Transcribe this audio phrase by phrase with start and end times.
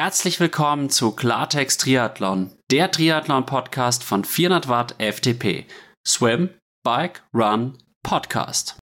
[0.00, 5.66] Herzlich willkommen zu Klartext Triathlon, der Triathlon-Podcast von 400 Watt FTP.
[6.06, 6.50] Swim,
[6.84, 8.78] Bike, Run, Podcast.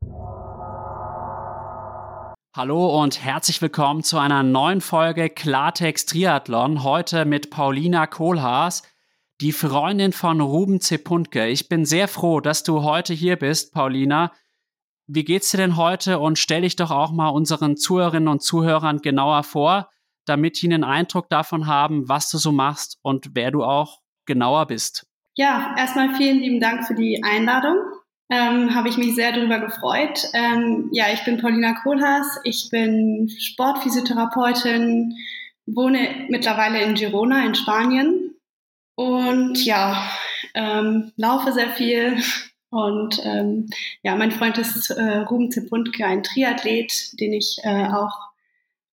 [2.54, 6.82] Hallo und herzlich willkommen zu einer neuen Folge Klartext Triathlon.
[6.82, 8.82] Heute mit Paulina Kohlhaas,
[9.40, 11.46] die Freundin von Ruben Zepuntke.
[11.46, 14.32] Ich bin sehr froh, dass du heute hier bist, Paulina.
[15.06, 16.18] Wie geht's dir denn heute?
[16.18, 19.88] Und stell dich doch auch mal unseren Zuhörerinnen und Zuhörern genauer vor
[20.26, 24.66] damit die einen Eindruck davon haben, was du so machst und wer du auch genauer
[24.66, 25.06] bist.
[25.34, 27.76] Ja, erstmal vielen lieben Dank für die Einladung.
[28.28, 30.24] Ähm, Habe ich mich sehr darüber gefreut.
[30.34, 32.40] Ähm, ja, ich bin Paulina Kohlhaas.
[32.44, 35.14] Ich bin Sportphysiotherapeutin,
[35.66, 38.34] wohne mittlerweile in Girona in Spanien
[38.96, 40.10] und ja,
[40.54, 42.16] ähm, laufe sehr viel.
[42.70, 43.68] Und ähm,
[44.02, 48.30] ja, mein Freund ist äh, Ruben Zepuntke, ein Triathlet, den ich äh, auch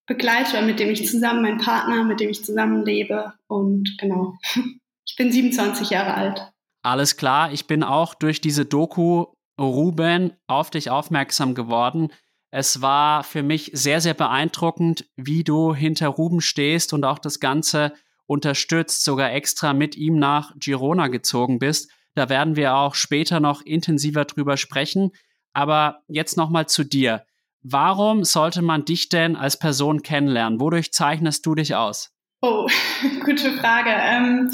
[0.05, 3.33] begleite, mit dem ich zusammen, mein Partner, mit dem ich zusammen lebe.
[3.47, 4.33] Und genau,
[5.05, 6.51] ich bin 27 Jahre alt.
[6.83, 9.27] Alles klar, ich bin auch durch diese Doku
[9.59, 12.11] Ruben auf dich aufmerksam geworden.
[12.51, 17.39] Es war für mich sehr, sehr beeindruckend, wie du hinter Ruben stehst und auch das
[17.39, 17.93] Ganze
[18.25, 21.91] unterstützt, sogar extra mit ihm nach Girona gezogen bist.
[22.15, 25.11] Da werden wir auch später noch intensiver drüber sprechen.
[25.53, 27.25] Aber jetzt nochmal zu dir.
[27.63, 30.59] Warum sollte man dich denn als Person kennenlernen?
[30.59, 32.11] Wodurch zeichnest du dich aus?
[32.41, 32.67] Oh,
[33.25, 33.89] gute Frage.
[33.89, 34.51] Ähm,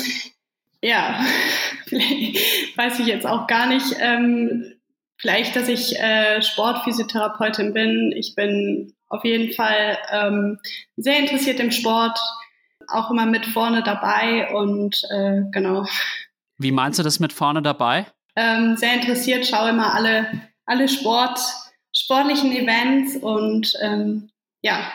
[0.82, 1.20] ja,
[2.76, 3.96] weiß ich jetzt auch gar nicht.
[4.00, 4.76] Ähm,
[5.18, 8.14] vielleicht, dass ich äh, Sportphysiotherapeutin bin.
[8.16, 10.60] Ich bin auf jeden Fall ähm,
[10.96, 12.20] sehr interessiert im Sport,
[12.88, 15.86] auch immer mit vorne dabei und äh, genau.
[16.60, 18.06] Wie meinst du das mit vorne dabei?
[18.36, 20.30] Ähm, sehr interessiert, schaue immer alle,
[20.66, 21.40] alle Sport
[22.10, 24.32] sportlichen Events und ähm,
[24.64, 24.92] ja.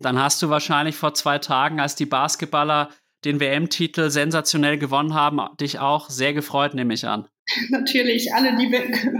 [0.00, 2.90] Dann hast du wahrscheinlich vor zwei Tagen, als die Basketballer
[3.24, 7.28] den WM-Titel sensationell gewonnen haben, dich auch sehr gefreut, nehme ich an.
[7.70, 8.66] Natürlich, alle die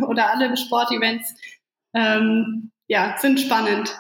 [0.09, 1.37] oder alle Sportevents
[1.95, 3.97] ähm, ja, sind spannend.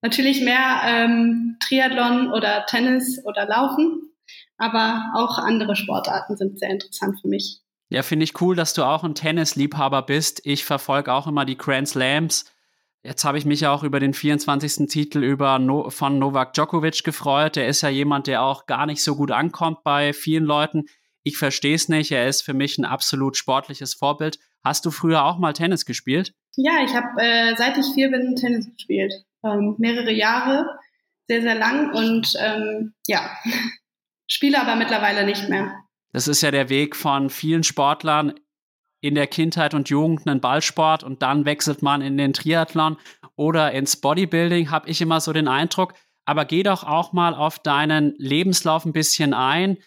[0.00, 4.10] Natürlich mehr ähm, Triathlon oder Tennis oder Laufen,
[4.58, 7.60] aber auch andere Sportarten sind sehr interessant für mich.
[7.92, 10.40] Ja, finde ich cool, dass du auch ein Tennisliebhaber bist.
[10.46, 12.46] Ich verfolge auch immer die Grand Slams.
[13.02, 14.88] Jetzt habe ich mich auch über den 24.
[14.88, 17.56] Titel über no von Novak Djokovic gefreut.
[17.56, 20.84] Der ist ja jemand, der auch gar nicht so gut ankommt bei vielen Leuten.
[21.22, 22.12] Ich verstehe es nicht.
[22.12, 24.38] Er ist für mich ein absolut sportliches Vorbild.
[24.64, 26.32] Hast du früher auch mal Tennis gespielt?
[26.56, 29.12] Ja, ich habe äh, seit ich vier bin Tennis gespielt.
[29.44, 30.66] Ähm, mehrere Jahre,
[31.28, 33.36] sehr, sehr lang und ähm, ja,
[34.26, 35.81] spiele aber mittlerweile nicht mehr.
[36.12, 38.34] Das ist ja der Weg von vielen Sportlern
[39.00, 42.96] in der Kindheit und Jugend einen Ballsport und dann wechselt man in den Triathlon
[43.34, 45.94] oder ins Bodybuilding, habe ich immer so den Eindruck.
[46.24, 49.78] Aber geh doch auch mal auf deinen Lebenslauf ein bisschen ein.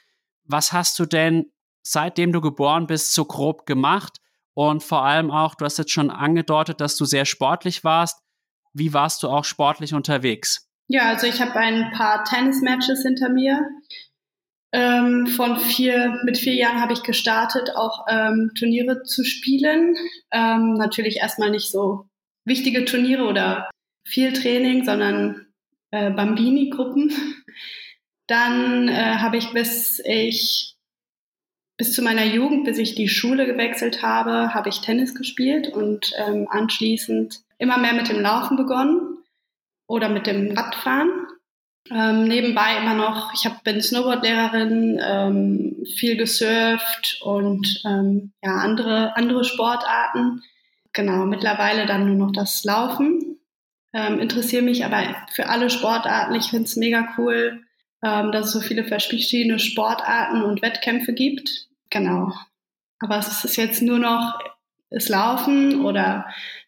[0.44, 1.46] Was hast du denn
[1.82, 4.20] seitdem du geboren bist so grob gemacht?
[4.54, 8.22] Und vor allem auch, du hast jetzt schon angedeutet, dass du sehr sportlich warst.
[8.74, 10.70] Wie warst du auch sportlich unterwegs?
[10.88, 13.62] Ja, also ich habe ein paar Tennismatches hinter mir.
[14.76, 19.96] Ähm, von vier, mit vier Jahren habe ich gestartet, auch ähm, Turniere zu spielen.
[20.32, 22.10] Ähm, natürlich erstmal nicht so
[22.44, 23.70] wichtige Turniere oder
[24.06, 25.46] viel Training, sondern
[25.92, 27.14] äh, Bambini-Gruppen.
[28.28, 30.76] Dann äh, habe ich bis ich
[31.78, 36.12] bis zu meiner Jugend, bis ich die Schule gewechselt habe, habe ich Tennis gespielt und
[36.18, 39.20] ähm, anschließend immer mehr mit dem Laufen begonnen
[39.88, 41.25] oder mit dem Radfahren.
[41.92, 49.16] Ähm, nebenbei immer noch, ich hab, bin Snowboardlehrerin, ähm, viel gesurft und ähm, ja, andere,
[49.16, 50.42] andere Sportarten.
[50.94, 53.38] Genau, mittlerweile dann nur noch das Laufen.
[53.94, 56.34] Ähm, interessiere mich aber für alle Sportarten.
[56.36, 57.64] Ich finde es mega cool,
[58.04, 61.68] ähm, dass es so viele verschiedene Sportarten und Wettkämpfe gibt.
[61.92, 62.34] Genau.
[63.00, 64.40] Aber es ist jetzt nur noch
[64.90, 66.26] das Laufen oder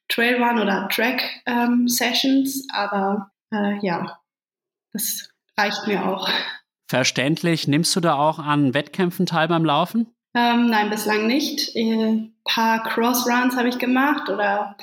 [0.09, 1.87] Trailrun oder Track ähm.
[2.73, 4.19] Aber äh, ja,
[4.93, 6.29] das reicht mir auch.
[6.87, 7.67] Verständlich.
[7.67, 10.13] Nimmst du da auch an Wettkämpfen teil beim Laufen?
[10.33, 11.75] Ähm, nein, bislang nicht.
[11.75, 14.77] Ein paar Crossruns habe ich gemacht oder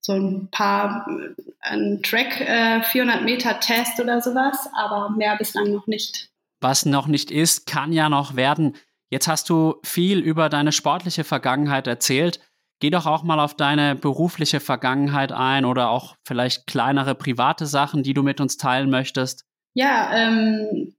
[0.00, 5.72] so ein paar äh, ein Track äh, 400 Meter Test oder sowas, aber mehr bislang
[5.72, 6.30] noch nicht.
[6.60, 8.76] Was noch nicht ist, kann ja noch werden.
[9.08, 12.40] Jetzt hast du viel über deine sportliche Vergangenheit erzählt.
[12.80, 18.02] Geh doch auch mal auf deine berufliche Vergangenheit ein oder auch vielleicht kleinere private Sachen,
[18.02, 19.44] die du mit uns teilen möchtest.
[19.74, 20.94] Ja, ähm,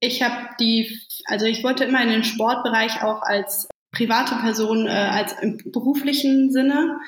[0.00, 4.90] ich habe die, also ich wollte immer in den Sportbereich auch als private Person, äh,
[4.90, 6.98] als im beruflichen Sinne,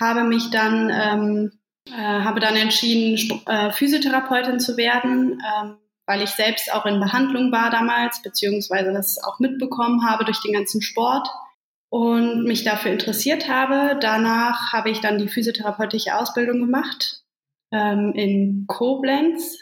[0.00, 1.52] habe mich dann, ähm,
[1.88, 5.76] äh, habe dann entschieden, Sp äh, Physiotherapeutin zu werden, ähm,
[6.06, 10.52] weil ich selbst auch in Behandlung war damals, beziehungsweise das auch mitbekommen habe durch den
[10.52, 11.28] ganzen Sport
[11.90, 13.98] und mich dafür interessiert habe.
[14.00, 17.22] Danach habe ich dann die physiotherapeutische Ausbildung gemacht
[17.72, 19.58] ähm, in Koblenz.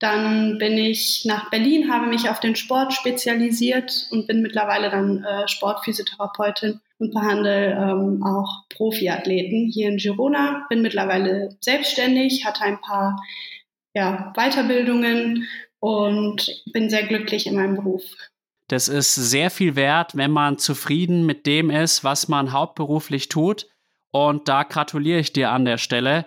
[0.00, 5.22] Dann bin ich nach Berlin, habe mich auf den Sport spezialisiert und bin mittlerweile dann
[5.22, 10.66] äh, Sportphysiotherapeutin und behandle ähm, auch Profiathleten hier in Girona.
[10.68, 13.22] Bin mittlerweile selbstständig, hatte ein paar
[13.94, 15.46] ja, Weiterbildungen
[15.78, 18.02] und bin sehr glücklich in meinem Beruf.
[18.72, 23.66] Das ist sehr viel wert, wenn man zufrieden mit dem ist, was man hauptberuflich tut.
[24.12, 26.24] Und da gratuliere ich dir an der Stelle.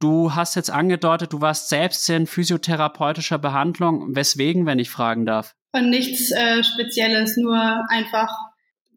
[0.00, 4.16] Du hast jetzt angedeutet, du warst selbst in physiotherapeutischer Behandlung.
[4.16, 5.54] Weswegen, wenn ich fragen darf?
[5.70, 7.56] Und nichts äh, Spezielles, nur
[7.90, 8.36] einfach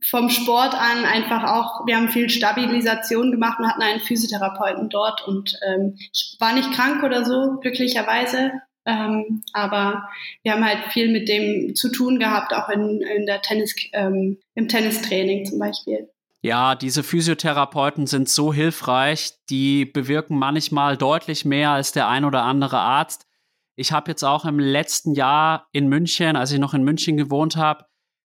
[0.09, 5.27] vom Sport an einfach auch, wir haben viel Stabilisation gemacht und hatten einen Physiotherapeuten dort
[5.27, 8.53] und ähm, ich war nicht krank oder so, glücklicherweise.
[8.85, 10.09] Ähm, aber
[10.43, 14.37] wir haben halt viel mit dem zu tun gehabt, auch in, in der Tennis, ähm,
[14.53, 16.09] im Tennistraining zum Beispiel.
[16.41, 22.43] Ja, diese Physiotherapeuten sind so hilfreich, die bewirken manchmal deutlich mehr als der ein oder
[22.43, 23.25] andere Arzt.
[23.75, 27.57] Ich habe jetzt auch im letzten Jahr in München, als ich noch in München gewohnt
[27.57, 27.85] habe,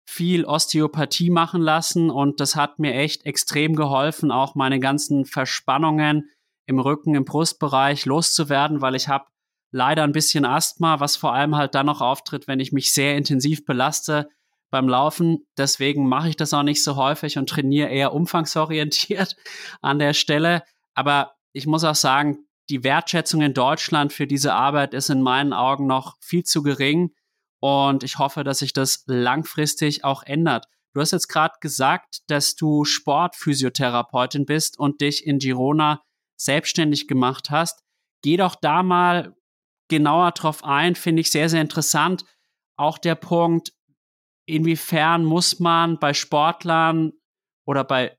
[0.06, 6.30] viel Osteopathie machen lassen und das hat mir echt extrem geholfen, auch meine ganzen Verspannungen
[6.68, 9.26] im Rücken, im Brustbereich loszuwerden, weil ich habe
[9.74, 13.18] leider ein bisschen Asthma, was vor allem halt dann noch auftritt, wenn ich mich sehr
[13.18, 14.30] intensiv belaste
[14.70, 15.46] beim Laufen.
[15.58, 19.36] Deswegen mache ich das auch nicht so häufig und trainiere eher umfangsorientiert
[19.82, 20.64] an der Stelle.
[20.94, 25.54] Aber ich muss auch sagen, die Wertschätzung in Deutschland für diese Arbeit ist in meinen
[25.54, 27.12] Augen noch viel zu gering.
[27.60, 30.68] Und ich hoffe, dass sich das langfristig auch ändert.
[30.94, 36.04] Du hast jetzt gerade gesagt, dass du Sportphysiotherapeutin bist und dich in Girona
[36.38, 37.82] selbstständig gemacht hast.
[38.22, 39.36] Geh doch da mal
[39.94, 42.26] genauer drauf ein, finde ich sehr, sehr interessant.
[42.76, 43.74] Auch der Punkt,
[44.46, 47.14] inwiefern muss man bei Sportlern
[47.66, 48.18] oder bei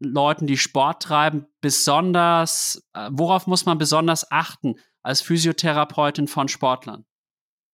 [0.00, 7.04] Leuten, die Sport treiben, besonders, äh, worauf muss man besonders achten als Physiotherapeutin von Sportlern?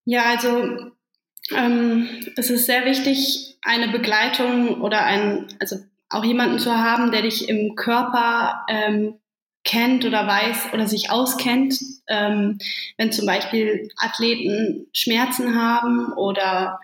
[0.06, 0.93] Ja, also
[1.50, 5.77] ähm, es ist sehr wichtig, eine Begleitung oder ein, also
[6.09, 9.19] auch jemanden zu haben, der dich im Körper ähm,
[9.64, 12.58] kennt oder weiß oder sich auskennt, ähm,
[12.99, 16.81] wenn zum Beispiel Athleten Schmerzen haben oder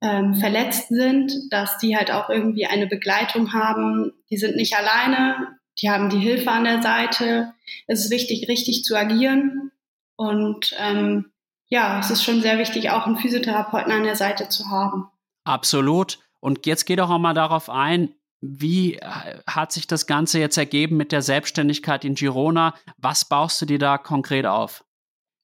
[0.00, 4.12] ähm, verletzt sind, dass die halt auch irgendwie eine Begleitung haben.
[4.30, 7.52] Die sind nicht alleine, die haben die Hilfe an der Seite.
[7.86, 9.70] Es ist wichtig, richtig zu agieren.
[10.16, 11.30] Und ähm,
[11.68, 15.08] ja, es ist schon sehr wichtig, auch einen Physiotherapeuten an der Seite zu haben.
[15.44, 16.18] Absolut.
[16.40, 20.56] Und jetzt geh doch auch mal darauf ein, wie äh, hat sich das Ganze jetzt
[20.56, 22.74] ergeben mit der Selbstständigkeit in Girona?
[22.98, 24.84] Was baust du dir da konkret auf?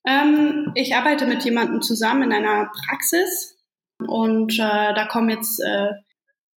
[0.06, 3.56] Ähm, ich arbeite mit jemandem zusammen in einer Praxis
[3.98, 5.90] und äh, da kommen jetzt äh,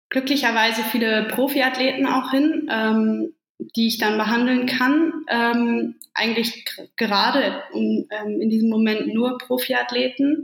[0.09, 3.35] glücklicherweise viele Profiathleten auch hin, ähm,
[3.75, 5.25] die ich dann behandeln kann.
[5.29, 6.65] Ähm, eigentlich
[6.95, 10.43] gerade in, ähm, in diesem Moment nur Profiathleten.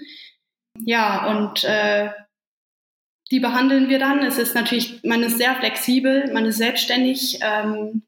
[0.80, 2.10] Ja, und äh,
[3.31, 4.20] die behandeln wir dann.
[4.20, 8.03] Es ist natürlich, man ist sehr flexibel, man ist selbstständig, ähm,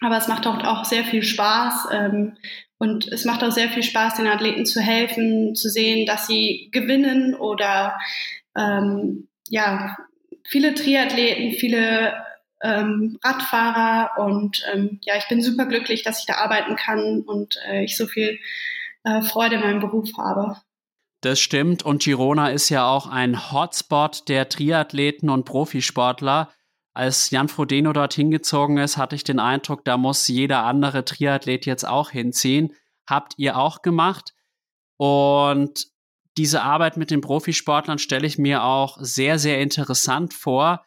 [0.00, 1.88] aber es macht auch, auch sehr viel Spaß.
[1.92, 2.36] Ähm,
[2.78, 6.68] und es macht auch sehr viel Spaß, den Athleten zu helfen, zu sehen, dass sie
[6.72, 7.98] gewinnen oder
[8.56, 9.96] ähm, ja,
[10.48, 12.14] viele Triathleten, viele
[12.62, 17.56] ähm, Radfahrer und ähm, ja, ich bin super glücklich, dass ich da arbeiten kann und
[17.68, 18.38] äh, ich so viel
[19.04, 20.56] äh, Freude in meinem Beruf habe.
[21.20, 21.82] Das stimmt.
[21.82, 26.50] Und Girona ist ja auch ein Hotspot der Triathleten und Profisportler.
[26.94, 31.66] Als Jan Frodeno dorthin gezogen ist, hatte ich den Eindruck, da muss jeder andere Triathlet
[31.66, 32.72] jetzt auch hinziehen.
[33.06, 34.34] Habt ihr auch gemacht.
[34.96, 35.88] Und
[36.36, 40.84] diese Arbeit mit den Profisportlern stelle ich mir auch sehr, sehr interessant vor.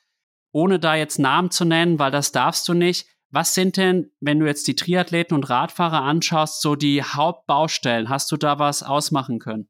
[0.51, 3.07] Ohne da jetzt Namen zu nennen, weil das darfst du nicht.
[3.29, 8.09] Was sind denn, wenn du jetzt die Triathleten und Radfahrer anschaust, so die Hauptbaustellen?
[8.09, 9.67] Hast du da was ausmachen können?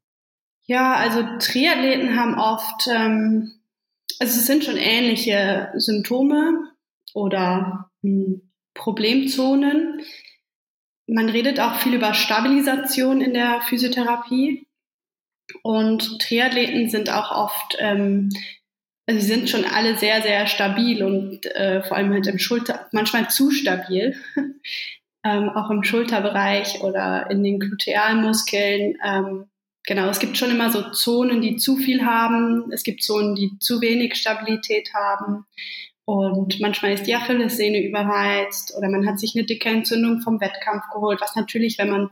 [0.66, 3.52] Ja, also Triathleten haben oft, ähm,
[4.18, 6.70] also es sind schon ähnliche Symptome
[7.12, 10.00] oder hm, Problemzonen.
[11.06, 14.66] Man redet auch viel über Stabilisation in der Physiotherapie.
[15.62, 18.30] Und Triathleten sind auch oft, ähm,
[19.06, 22.88] also sie sind schon alle sehr, sehr stabil und äh, vor allem halt im Schulter,
[22.92, 24.16] manchmal zu stabil.
[25.24, 28.96] ähm, auch im Schulterbereich oder in den Glutealmuskeln.
[29.04, 29.50] Ähm,
[29.84, 32.70] genau, es gibt schon immer so Zonen, die zu viel haben.
[32.72, 35.46] Es gibt Zonen, die zu wenig Stabilität haben.
[36.06, 40.84] Und manchmal ist die Achillessehne überreizt oder man hat sich eine dicke Entzündung vom Wettkampf
[40.92, 42.10] geholt, was natürlich, wenn man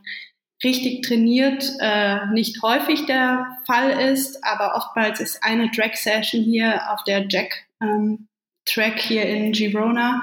[0.65, 7.03] richtig trainiert äh, nicht häufig der Fall ist, aber oftmals ist eine Drag-Session hier auf
[7.05, 8.29] der Jack ähm,
[8.65, 10.23] Track hier in Girona,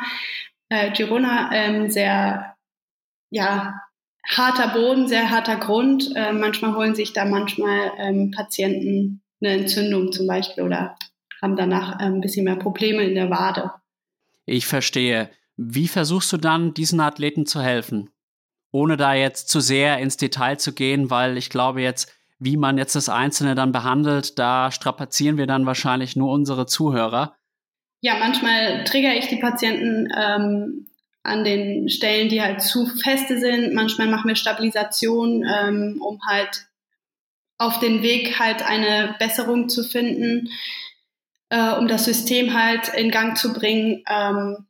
[0.70, 2.56] äh, Girona ähm, sehr
[3.30, 3.82] ja
[4.28, 6.12] harter Boden, sehr harter Grund.
[6.16, 10.96] Äh, manchmal holen sich da manchmal ähm, Patienten eine Entzündung zum Beispiel oder
[11.42, 13.72] haben danach äh, ein bisschen mehr Probleme in der Wade.
[14.46, 15.30] Ich verstehe.
[15.58, 18.10] Wie versuchst du dann, diesen Athleten zu helfen?
[18.72, 22.78] Ohne da jetzt zu sehr ins Detail zu gehen, weil ich glaube jetzt, wie man
[22.78, 27.36] jetzt das Einzelne dann behandelt, da strapazieren wir dann wahrscheinlich nur unsere Zuhörer.
[28.02, 30.88] Ja, manchmal triggere ich die Patienten ähm,
[31.30, 33.74] an den Stellen, die halt zu feste sind.
[33.74, 36.68] Manchmal machen wir Stabilisation, ähm, um halt
[37.58, 40.50] auf den Weg halt eine Besserung zu finden,
[41.50, 44.04] äh, um das System halt in Gang zu bringen.
[44.10, 44.66] Ähm,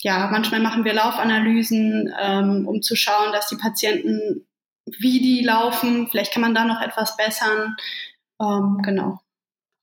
[0.00, 4.46] ja, manchmal machen wir Laufanalysen, ähm, um zu schauen, dass die Patienten,
[4.98, 7.76] wie die laufen, vielleicht kann man da noch etwas bessern.
[8.40, 9.20] Ähm, genau.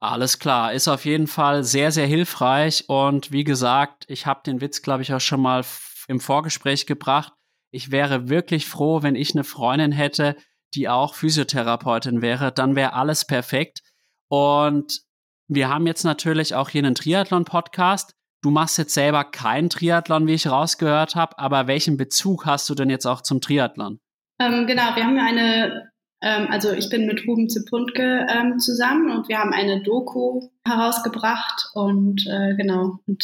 [0.02, 2.86] Alles klar, ist auf jeden Fall sehr, sehr hilfreich.
[2.88, 5.64] Und wie gesagt, ich habe den Witz, glaube ich, auch schon mal
[6.10, 7.34] im Vorgespräch gebracht.
[7.72, 10.36] Ich wäre wirklich froh, wenn ich eine Freundin hätte,
[10.74, 12.52] die auch Physiotherapeutin wäre.
[12.52, 13.82] Dann wäre alles perfekt.
[14.28, 15.02] Und
[15.48, 18.16] wir haben jetzt natürlich auch hier einen Triathlon-Podcast.
[18.42, 22.76] Du machst jetzt selber keinen Triathlon, wie ich rausgehört habe, aber welchen Bezug hast du
[22.76, 24.00] denn jetzt auch zum Triathlon?
[24.40, 29.12] Ähm, genau, wir haben ja eine, ähm, also ich bin mit Ruben Zipuntke ähm, zusammen
[29.12, 33.24] und wir haben eine Doku herausgebracht und äh, genau, und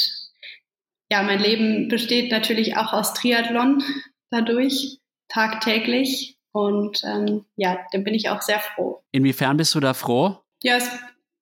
[1.09, 3.83] ja, mein Leben besteht natürlich auch aus Triathlon
[4.29, 9.03] dadurch, tagtäglich und ähm, ja, da bin ich auch sehr froh.
[9.11, 10.39] Inwiefern bist du da froh?
[10.61, 10.89] Ja, es,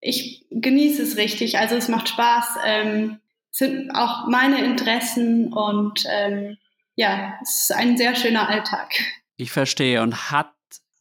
[0.02, 2.58] ich genieße es richtig, also es macht Spaß.
[2.66, 3.20] Ähm,
[3.52, 6.58] sind auch meine Interessen und ähm,
[6.96, 8.94] ja, es ist ein sehr schöner Alltag.
[9.38, 10.02] Ich verstehe.
[10.02, 10.52] Und hat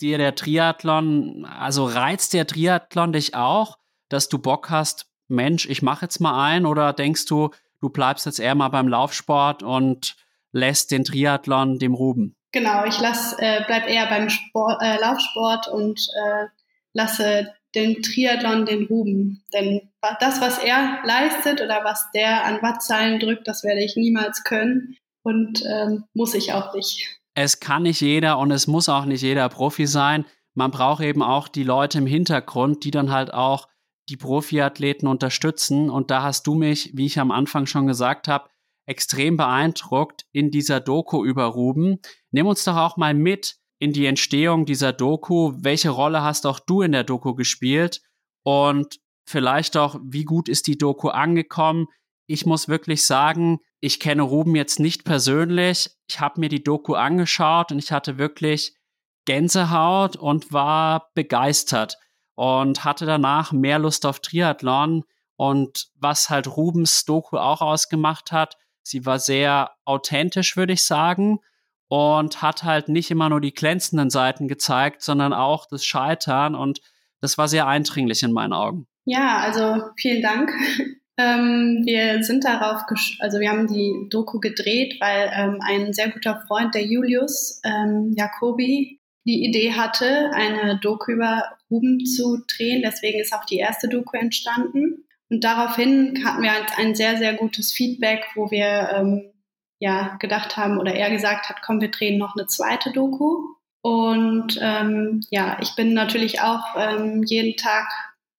[0.01, 3.79] dir der Triathlon, also reizt der Triathlon dich auch,
[4.09, 7.51] dass du Bock hast, Mensch, ich mache jetzt mal ein oder denkst du,
[7.83, 10.17] du bleibst jetzt eher mal beim Laufsport und
[10.53, 12.37] lässt den Triathlon dem Ruben?
[12.53, 16.47] Genau, ich lass, äh, bleib eher beim Sport, äh, Laufsport und äh,
[16.93, 19.45] lasse den Triathlon den Ruben.
[19.53, 24.45] Denn das, was er leistet oder was der an Wattzahlen drückt, das werde ich niemals
[24.45, 27.19] können und ähm, muss ich auch nicht.
[27.35, 30.27] Es kann nicht jeder und es muss auch nicht jeder Profi sein.
[30.55, 33.69] Man braucht eben auch die Leute im Hintergrund, die dann halt auch
[34.13, 35.89] die Profiathleten unterstützen.
[35.91, 38.51] Und da hast du mich, wie ich am Anfang schon gesagt habe,
[38.87, 41.99] extrem beeindruckt in dieser Doku über Ruben.
[42.31, 45.55] Nimm uns doch auch mal mit in die Entstehung dieser Doku.
[45.57, 48.03] Welche Rolle hast auch du in der Doku gespielt?
[48.45, 51.87] Und vielleicht auch, wie gut ist die Doku angekommen?
[52.27, 55.91] Ich muss wirklich sagen, ich kenne Ruben jetzt nicht persönlich.
[56.07, 58.77] Ich habe mir die Doku angeschaut und ich hatte wirklich
[59.25, 61.97] Gänsehaut und war begeistert
[62.35, 65.05] und hatte danach mehr Lust auf Triathlon.
[65.37, 71.41] Und was halt Rubens Doku auch ausgemacht hat, sie war sehr authentisch, würde ich sagen
[71.89, 76.81] und hat halt nicht immer nur die glänzenden Seiten gezeigt, sondern auch das Scheitern und
[77.21, 78.87] das war sehr eindringlich in meinen Augen.
[79.05, 80.53] Ja, also vielen Dank.
[81.19, 82.85] Ähm, wir sind darauf,
[83.21, 88.15] also wir haben die Doku gedreht, weil ähm, ein sehr guter Freund, der Julius ähm,
[88.17, 92.83] Jacobi, die Idee hatte, eine Doku über Ruben zu drehen.
[92.85, 95.05] Deswegen ist auch die erste Doku entstanden.
[95.31, 99.33] Und daraufhin hatten wir ein sehr, sehr gutes Feedback, wo wir ähm,
[99.81, 103.55] ja gedacht haben oder er gesagt hat, komm, wir drehen noch eine zweite Doku.
[103.83, 107.89] Und ähm, ja, ich bin natürlich auch ähm, jeden Tag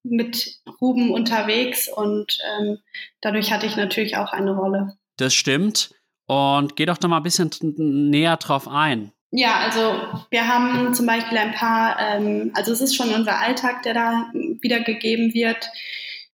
[0.04, 2.78] mit Ruben unterwegs und ähm,
[3.22, 4.98] dadurch hatte ich natürlich auch eine Rolle.
[5.18, 5.96] Das stimmt.
[6.28, 7.50] Und geh doch noch mal ein bisschen
[8.10, 9.12] näher drauf ein.
[9.36, 10.00] Ja, also
[10.30, 14.32] wir haben zum Beispiel ein paar, ähm, also es ist schon unser Alltag, der da
[14.62, 15.72] wiedergegeben wird.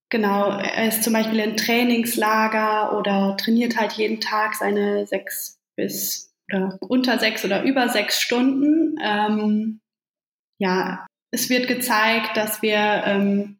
[0.10, 6.34] Genau, er ist zum Beispiel in Trainingslager oder trainiert halt jeden Tag seine sechs bis
[6.52, 8.98] oder unter sechs oder über sechs Stunden.
[9.02, 9.80] Ähm,
[10.58, 13.60] ja, es wird gezeigt, dass wir, ähm,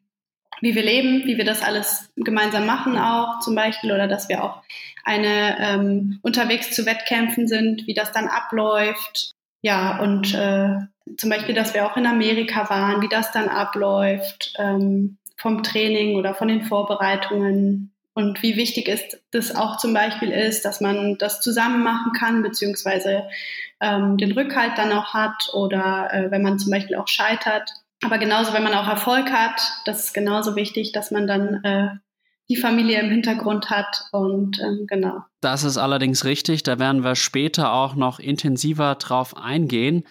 [0.60, 4.44] wie wir leben, wie wir das alles gemeinsam machen auch zum Beispiel oder dass wir
[4.44, 4.62] auch
[5.04, 9.32] eine ähm, unterwegs zu Wettkämpfen sind, wie das dann abläuft.
[9.62, 10.76] Ja, und äh,
[11.16, 14.54] zum Beispiel, dass wir auch in Amerika waren, wie das dann abläuft.
[14.58, 20.30] Ähm, vom Training oder von den Vorbereitungen und wie wichtig ist das auch zum Beispiel
[20.30, 23.24] ist, dass man das zusammen machen kann, beziehungsweise
[23.80, 27.70] ähm, den Rückhalt dann auch hat oder äh, wenn man zum Beispiel auch scheitert.
[28.04, 31.88] Aber genauso, wenn man auch Erfolg hat, das ist genauso wichtig, dass man dann äh,
[32.50, 35.22] die Familie im Hintergrund hat und ähm, genau.
[35.40, 40.04] Das ist allerdings richtig, da werden wir später auch noch intensiver drauf eingehen.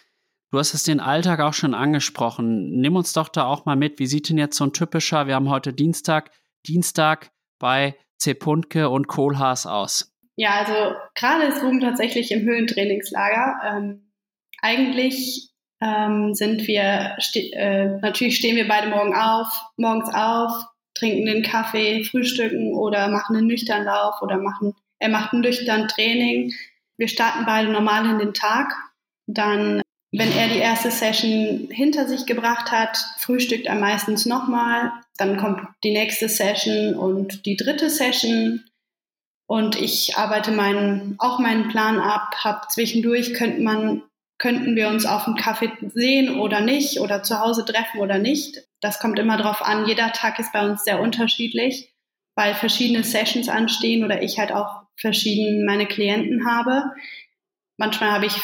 [0.52, 2.80] Du hast es den Alltag auch schon angesprochen.
[2.80, 4.00] Nimm uns doch da auch mal mit.
[4.00, 6.32] Wie sieht denn jetzt so ein typischer, wir haben heute Dienstag,
[6.66, 7.30] Dienstag
[7.60, 10.16] bei Zepuntke und Kohlhaas aus?
[10.38, 13.60] Ja, also gerade ist Ruben tatsächlich im Höhentrainingslager.
[13.66, 14.14] Ähm,
[14.62, 20.64] eigentlich ähm, sind wir, äh, natürlich stehen wir beide morgen auf, morgens auf,
[21.00, 25.88] trinken den Kaffee, frühstücken oder machen einen nüchternen Lauf oder machen, er macht ein nüchtern
[25.88, 26.54] Training.
[26.98, 28.74] Wir starten beide normal in den Tag.
[29.28, 34.92] Dann, wenn er die erste Session hinter sich gebracht hat, frühstückt er meistens nochmal.
[35.18, 38.66] Dann kommt die nächste Session und die dritte Session.
[39.48, 44.04] Und ich arbeite meinen, auch meinen Plan ab, hab zwischendurch könnte man
[44.40, 48.64] könnten wir uns auf dem Kaffee sehen oder nicht oder zu Hause treffen oder nicht.
[48.82, 49.86] Das kommt immer drauf an.
[49.86, 51.94] Jeder Tag ist bei uns sehr unterschiedlich,
[52.36, 56.86] weil verschiedene Sessions anstehen oder ich halt auch verschieden meine Klienten habe.
[57.78, 58.42] Manchmal habe ich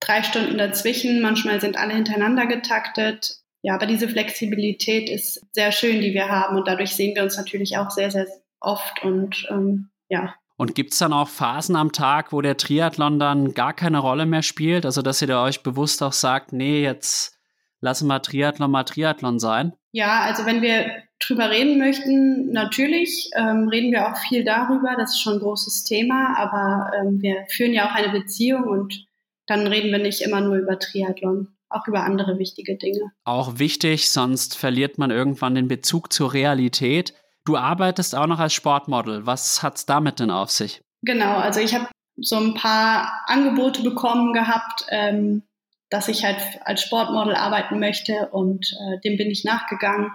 [0.00, 3.36] drei Stunden dazwischen, manchmal sind alle hintereinander getaktet.
[3.62, 7.36] Ja, aber diese Flexibilität ist sehr schön, die wir haben und dadurch sehen wir uns
[7.36, 8.26] natürlich auch sehr, sehr
[8.60, 13.20] oft und ähm, ja, und gibt es dann auch Phasen am Tag, wo der Triathlon
[13.20, 14.84] dann gar keine Rolle mehr spielt?
[14.84, 17.38] Also, dass ihr da euch bewusst auch sagt, nee, jetzt
[17.80, 19.72] lassen wir Triathlon mal Triathlon sein?
[19.92, 24.96] Ja, also wenn wir drüber reden möchten, natürlich ähm, reden wir auch viel darüber.
[24.98, 29.06] Das ist schon ein großes Thema, aber ähm, wir führen ja auch eine Beziehung und
[29.46, 33.12] dann reden wir nicht immer nur über Triathlon, auch über andere wichtige Dinge.
[33.22, 37.14] Auch wichtig, sonst verliert man irgendwann den Bezug zur Realität.
[37.44, 39.26] Du arbeitest auch noch als Sportmodel.
[39.26, 40.82] Was hat es damit denn auf sich?
[41.02, 41.88] Genau, also ich habe
[42.20, 45.42] so ein paar Angebote bekommen gehabt, ähm,
[45.90, 50.12] dass ich halt als Sportmodel arbeiten möchte und äh, dem bin ich nachgegangen.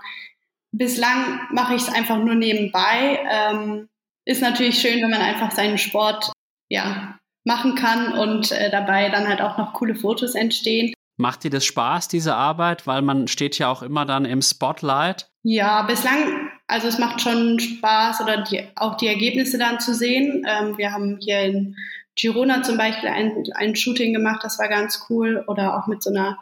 [0.71, 3.19] Bislang mache ich es einfach nur nebenbei.
[3.29, 3.89] Ähm,
[4.25, 6.31] ist natürlich schön, wenn man einfach seinen Sport
[6.69, 10.93] ja, machen kann und äh, dabei dann halt auch noch coole Fotos entstehen.
[11.17, 12.87] Macht dir das Spaß, diese Arbeit?
[12.87, 15.29] Weil man steht ja auch immer dann im Spotlight.
[15.43, 16.42] Ja, bislang
[16.73, 20.43] also es macht schon Spaß oder die, auch die Ergebnisse dann zu sehen.
[20.47, 21.75] Ähm, wir haben hier in
[22.15, 25.43] Girona zum Beispiel ein, ein Shooting gemacht, das war ganz cool.
[25.47, 26.39] Oder auch mit so einer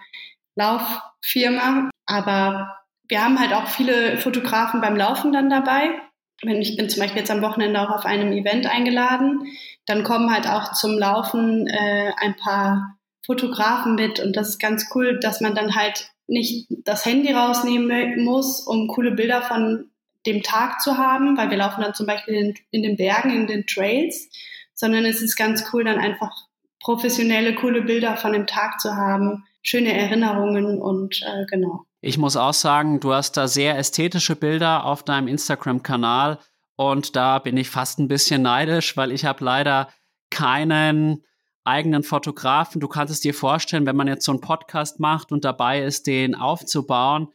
[0.56, 1.90] Lauffirma.
[2.06, 2.78] Aber
[3.10, 6.00] wir haben halt auch viele Fotografen beim Laufen dann dabei.
[6.44, 9.42] Ich bin zum Beispiel jetzt am Wochenende auch auf einem Event eingeladen.
[9.86, 14.90] Dann kommen halt auch zum Laufen äh, ein paar Fotografen mit und das ist ganz
[14.96, 19.91] cool, dass man dann halt nicht das Handy rausnehmen muss, um coole Bilder von
[20.26, 23.48] dem Tag zu haben, weil wir laufen dann zum Beispiel in, in den Bergen, in
[23.48, 24.30] den Trails,
[24.74, 26.32] sondern es ist ganz cool, dann einfach
[26.80, 31.86] professionelle, coole Bilder von dem Tag zu haben, schöne Erinnerungen und äh, genau.
[32.02, 36.40] Ich muss auch sagen, du hast da sehr ästhetische Bilder auf deinem Instagram-Kanal
[36.76, 39.90] und da bin ich fast ein bisschen neidisch, weil ich habe leider
[40.32, 41.24] keinen
[41.64, 42.82] eigenen Fotografen.
[42.82, 46.08] Du kannst es dir vorstellen, wenn man jetzt so einen Podcast macht und dabei ist,
[46.08, 47.28] den aufzubauen,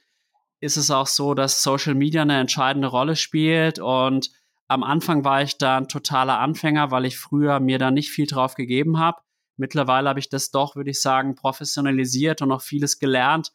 [0.67, 4.31] ist es auch so, dass Social Media eine entscheidende Rolle spielt und
[4.69, 8.27] am Anfang war ich da ein totaler Anfänger, weil ich früher mir da nicht viel
[8.27, 9.23] drauf gegeben habe.
[9.57, 13.53] Mittlerweile habe ich das doch, würde ich sagen, professionalisiert und auch vieles gelernt.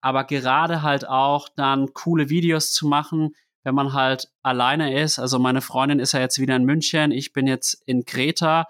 [0.00, 5.18] Aber gerade halt auch dann coole Videos zu machen, wenn man halt alleine ist.
[5.18, 8.66] Also meine Freundin ist ja jetzt wieder in München, ich bin jetzt in Kreta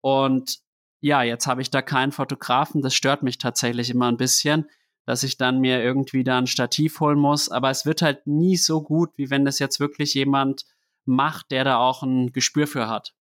[0.00, 0.58] und
[1.00, 2.80] ja, jetzt habe ich da keinen Fotografen.
[2.80, 4.70] Das stört mich tatsächlich immer ein bisschen
[5.06, 7.50] dass ich dann mir irgendwie da ein Stativ holen muss.
[7.50, 10.64] Aber es wird halt nie so gut, wie wenn das jetzt wirklich jemand
[11.04, 13.14] macht, der da auch ein Gespür für hat.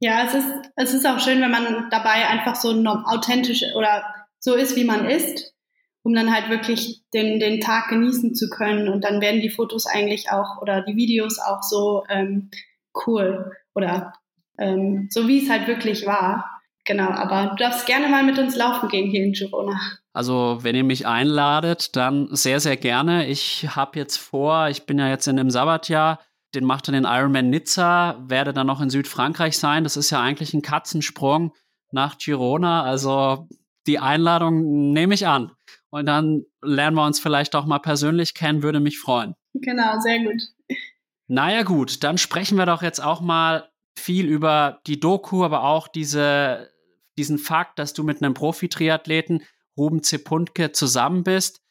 [0.00, 4.04] Ja, es ist, es ist auch schön, wenn man dabei einfach so authentisch oder
[4.38, 5.54] so ist, wie man ist,
[6.02, 8.88] um dann halt wirklich den, den Tag genießen zu können.
[8.88, 12.50] Und dann werden die Fotos eigentlich auch oder die Videos auch so ähm,
[13.06, 14.12] cool oder
[14.58, 16.48] ähm, so, wie es halt wirklich war.
[16.84, 19.78] Genau, aber du darfst gerne mal mit uns laufen gehen hier in Girona.
[20.18, 23.28] Also, wenn ihr mich einladet, dann sehr, sehr gerne.
[23.28, 26.18] Ich habe jetzt vor, ich bin ja jetzt in dem Sabbatjahr,
[26.56, 29.84] den macht dann den Ironman Nizza, werde dann noch in Südfrankreich sein.
[29.84, 31.54] Das ist ja eigentlich ein Katzensprung
[31.92, 32.82] nach Girona.
[32.82, 33.46] Also,
[33.86, 35.52] die Einladung nehme ich an.
[35.90, 39.36] Und dann lernen wir uns vielleicht auch mal persönlich kennen, würde mich freuen.
[39.54, 40.42] Genau, sehr gut.
[41.28, 45.86] Naja, gut, dann sprechen wir doch jetzt auch mal viel über die Doku, aber auch
[45.86, 46.70] diese
[47.18, 49.42] diesen Fakt, dass du mit einem Profi-Triathleten
[49.78, 51.62] Ruben Zepuntke zusammen bist.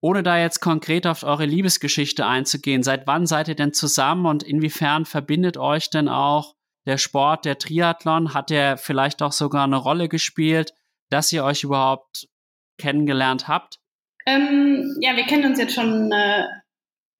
[0.00, 4.42] Ohne da jetzt konkret auf eure Liebesgeschichte einzugehen, seit wann seid ihr denn zusammen und
[4.42, 8.34] inwiefern verbindet euch denn auch der Sport, der Triathlon?
[8.34, 10.74] Hat der vielleicht auch sogar eine Rolle gespielt,
[11.08, 12.28] dass ihr euch überhaupt
[12.76, 13.78] kennengelernt habt?
[14.26, 16.44] Ähm, ja, wir kennen uns jetzt schon äh,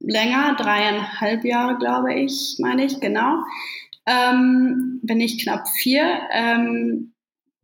[0.00, 3.38] länger, dreieinhalb Jahre, glaube ich, meine ich, genau.
[4.06, 6.20] Ähm, bin ich knapp vier.
[6.32, 7.13] Ähm,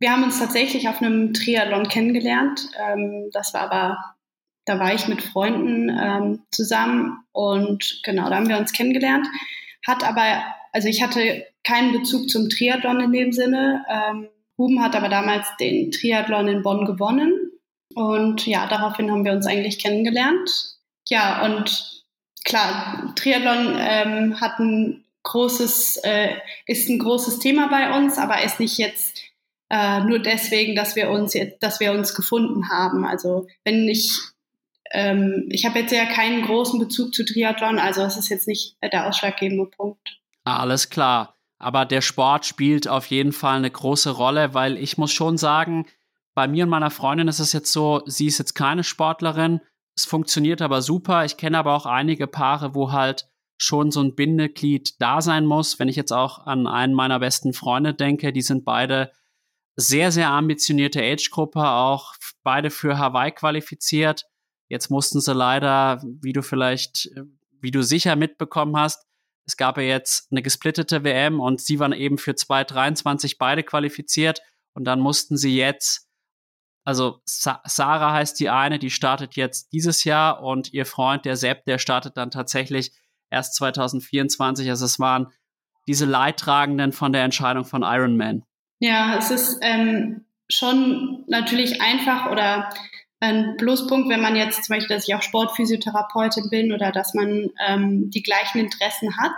[0.01, 2.67] wir haben uns tatsächlich auf einem Triathlon kennengelernt.
[2.75, 4.15] Ähm, das war aber,
[4.65, 9.27] da war ich mit Freunden ähm, zusammen und genau, da haben wir uns kennengelernt.
[9.85, 13.85] Hat aber, also ich hatte keinen Bezug zum Triathlon in dem Sinne.
[13.87, 17.51] Ähm, Ruben hat aber damals den Triathlon in Bonn gewonnen.
[17.93, 20.49] Und ja, daraufhin haben wir uns eigentlich kennengelernt.
[21.09, 22.03] Ja, und
[22.43, 28.59] klar, Triathlon ähm, hat ein großes, äh, ist ein großes Thema bei uns, aber ist
[28.59, 29.30] nicht jetzt
[29.71, 33.05] äh, nur deswegen, dass wir uns jetzt, dass wir uns gefunden haben.
[33.05, 34.11] Also wenn ich
[34.91, 38.75] ähm, ich habe jetzt ja keinen großen Bezug zu Triathlon, also es ist jetzt nicht
[38.83, 40.19] der ausschlaggebende Punkt.
[40.43, 41.37] Ah, alles klar.
[41.57, 45.85] Aber der Sport spielt auf jeden Fall eine große Rolle, weil ich muss schon sagen,
[46.33, 49.61] bei mir und meiner Freundin ist es jetzt so, sie ist jetzt keine Sportlerin,
[49.95, 51.23] es funktioniert aber super.
[51.23, 55.79] Ich kenne aber auch einige Paare, wo halt schon so ein Bindeglied da sein muss.
[55.79, 59.11] Wenn ich jetzt auch an einen meiner besten Freunde denke, die sind beide
[59.75, 64.25] sehr, sehr ambitionierte Age-Gruppe, auch beide für Hawaii qualifiziert.
[64.67, 67.09] Jetzt mussten sie leider, wie du vielleicht,
[67.59, 69.05] wie du sicher mitbekommen hast,
[69.45, 74.41] es gab ja jetzt eine gesplittete WM und sie waren eben für 2023 beide qualifiziert
[74.73, 76.07] und dann mussten sie jetzt,
[76.85, 81.35] also Sa Sarah heißt die eine, die startet jetzt dieses Jahr und ihr Freund, der
[81.35, 82.91] Sepp, der startet dann tatsächlich
[83.29, 84.69] erst 2024.
[84.69, 85.27] Also es waren
[85.87, 88.43] diese Leidtragenden von der Entscheidung von Iron Man.
[88.81, 92.69] Ja, es ist ähm, schon natürlich einfach oder
[93.19, 97.51] ein Pluspunkt, wenn man jetzt zum Beispiel, dass ich auch Sportphysiotherapeutin bin oder dass man
[97.65, 99.35] ähm, die gleichen Interessen hat.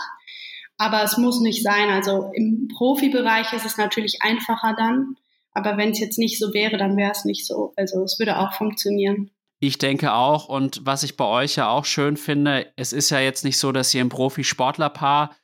[0.78, 1.90] Aber es muss nicht sein.
[1.90, 5.18] Also im Profibereich ist es natürlich einfacher dann.
[5.52, 7.74] Aber wenn es jetzt nicht so wäre, dann wäre es nicht so.
[7.76, 9.30] Also es würde auch funktionieren.
[9.60, 10.48] Ich denke auch.
[10.48, 13.74] Und was ich bei euch ja auch schön finde, es ist ja jetzt nicht so,
[13.74, 15.36] dass ihr ein Profi-Sportlerpaar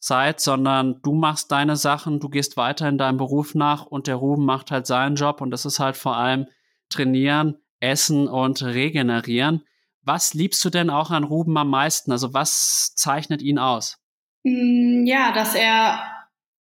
[0.00, 4.16] seid, sondern du machst deine Sachen, du gehst weiter in deinem Beruf nach und der
[4.16, 6.46] Ruben macht halt seinen Job und das ist halt vor allem
[6.88, 9.64] trainieren, essen und regenerieren.
[10.02, 12.12] Was liebst du denn auch an Ruben am meisten?
[12.12, 13.98] Also was zeichnet ihn aus?
[14.44, 16.00] Mm, ja, dass er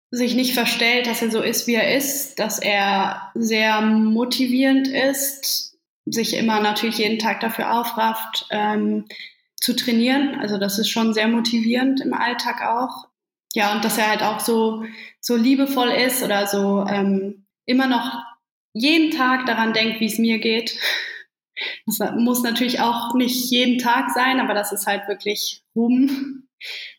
[0.09, 5.77] sich nicht verstellt, dass er so ist, wie er ist, dass er sehr motivierend ist,
[6.05, 9.05] sich immer natürlich jeden Tag dafür aufrafft, ähm,
[9.57, 10.39] zu trainieren.
[10.39, 13.07] Also das ist schon sehr motivierend im Alltag auch
[13.57, 14.83] ja, und dass er halt auch so,
[15.19, 18.23] so liebevoll ist oder so ähm, immer noch
[18.73, 20.77] jeden Tag daran denkt, wie es mir geht.
[21.87, 26.47] Das muss natürlich auch nicht jeden Tag sein, aber das ist halt wirklich Ruhm.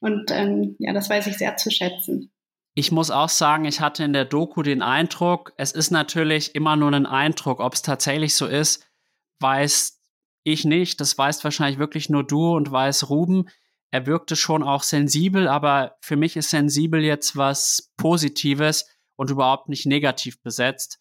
[0.01, 2.33] Und ähm, ja, das weiß ich sehr zu schätzen.
[2.75, 6.75] Ich muss auch sagen, ich hatte in der Doku den Eindruck, es ist natürlich immer
[6.75, 8.85] nur ein Eindruck, ob es tatsächlich so ist,
[9.39, 10.01] weiß
[10.43, 11.01] ich nicht.
[11.01, 13.49] Das weißt wahrscheinlich wirklich nur du und weiß Ruben
[13.91, 19.69] er wirkte schon auch sensibel, aber für mich ist sensibel jetzt was Positives und überhaupt
[19.69, 21.01] nicht negativ besetzt.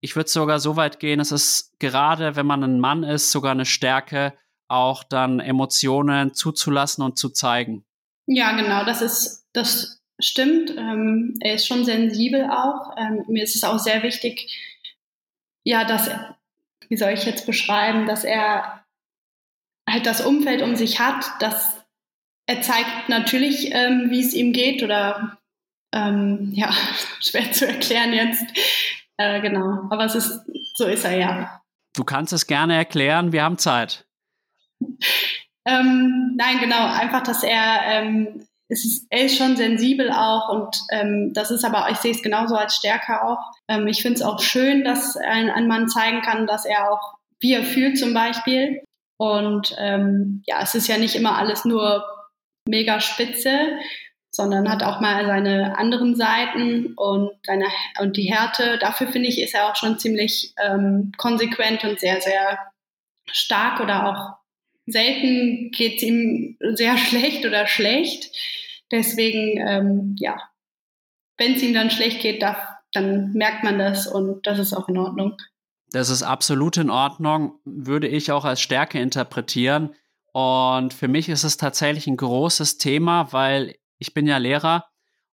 [0.00, 3.52] Ich würde sogar so weit gehen, es ist gerade, wenn man ein Mann ist, sogar
[3.52, 4.34] eine Stärke,
[4.68, 7.84] auch dann Emotionen zuzulassen und zu zeigen.
[8.26, 10.70] Ja, genau, das ist, das stimmt.
[10.70, 12.96] Ähm, er ist schon sensibel auch.
[12.96, 14.50] Ähm, mir ist es auch sehr wichtig,
[15.64, 16.10] ja, dass,
[16.88, 18.84] wie soll ich jetzt beschreiben, dass er
[19.88, 21.81] halt das Umfeld um sich hat, dass
[22.52, 25.38] er zeigt natürlich, ähm, wie es ihm geht oder
[25.94, 26.70] ähm, ja,
[27.20, 28.44] schwer zu erklären jetzt.
[29.16, 30.40] Äh, genau, aber es ist,
[30.74, 31.62] so ist er ja.
[31.94, 34.06] Du kannst es gerne erklären, wir haben Zeit.
[35.66, 40.76] ähm, nein, genau, einfach, dass er, ähm, es ist, er ist schon sensibel auch und
[40.90, 43.38] ähm, das ist aber, ich sehe es genauso als Stärke auch.
[43.68, 47.14] Ähm, ich finde es auch schön, dass ein, ein Mann zeigen kann, dass er auch,
[47.40, 48.82] wie er fühlt zum Beispiel.
[49.18, 52.04] Und ähm, ja, es ist ja nicht immer alles nur
[52.66, 53.78] mega spitze,
[54.30, 57.66] sondern hat auch mal seine anderen Seiten und seine
[58.00, 58.78] und die Härte.
[58.78, 62.58] Dafür finde ich, ist er auch schon ziemlich ähm, konsequent und sehr, sehr
[63.30, 64.42] stark oder auch
[64.86, 68.30] selten geht es ihm sehr schlecht oder schlecht.
[68.90, 70.36] Deswegen, ähm, ja,
[71.38, 72.58] wenn es ihm dann schlecht geht, darf,
[72.92, 75.36] dann merkt man das und das ist auch in Ordnung.
[75.92, 79.94] Das ist absolut in Ordnung, würde ich auch als Stärke interpretieren.
[80.32, 84.86] Und für mich ist es tatsächlich ein großes Thema, weil ich bin ja Lehrer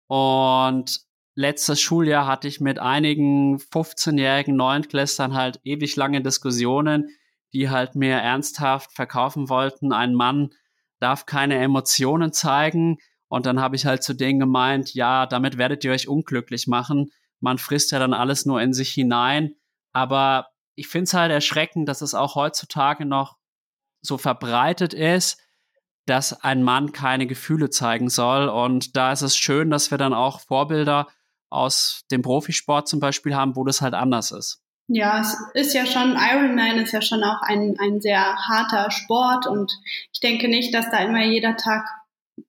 [0.08, 1.00] und
[1.34, 7.10] letztes Schuljahr hatte ich mit einigen 15-jährigen Neunklässlern halt ewig lange Diskussionen,
[7.52, 10.50] die halt mir ernsthaft verkaufen wollten, ein Mann
[10.98, 12.98] darf keine Emotionen zeigen.
[13.28, 17.10] Und dann habe ich halt zu denen gemeint, ja, damit werdet ihr euch unglücklich machen.
[17.40, 19.54] Man frisst ja dann alles nur in sich hinein.
[19.92, 23.36] Aber ich finde es halt erschreckend, dass es auch heutzutage noch
[24.00, 25.38] so verbreitet ist,
[26.06, 28.48] dass ein Mann keine Gefühle zeigen soll.
[28.48, 31.08] Und da ist es schön, dass wir dann auch Vorbilder
[31.50, 34.62] aus dem Profisport zum Beispiel haben, wo das halt anders ist.
[34.90, 39.46] Ja, es ist ja schon, Ironman ist ja schon auch ein, ein sehr harter Sport
[39.46, 39.70] und
[40.12, 41.86] ich denke nicht, dass da immer jeder Tag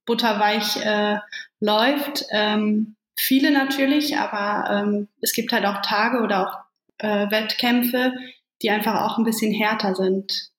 [0.05, 1.17] butterweich äh,
[1.59, 2.25] läuft.
[2.31, 6.57] Ähm, viele natürlich, aber ähm, es gibt halt auch Tage oder auch
[6.99, 8.13] äh, Wettkämpfe,
[8.61, 10.51] die einfach auch ein bisschen härter sind.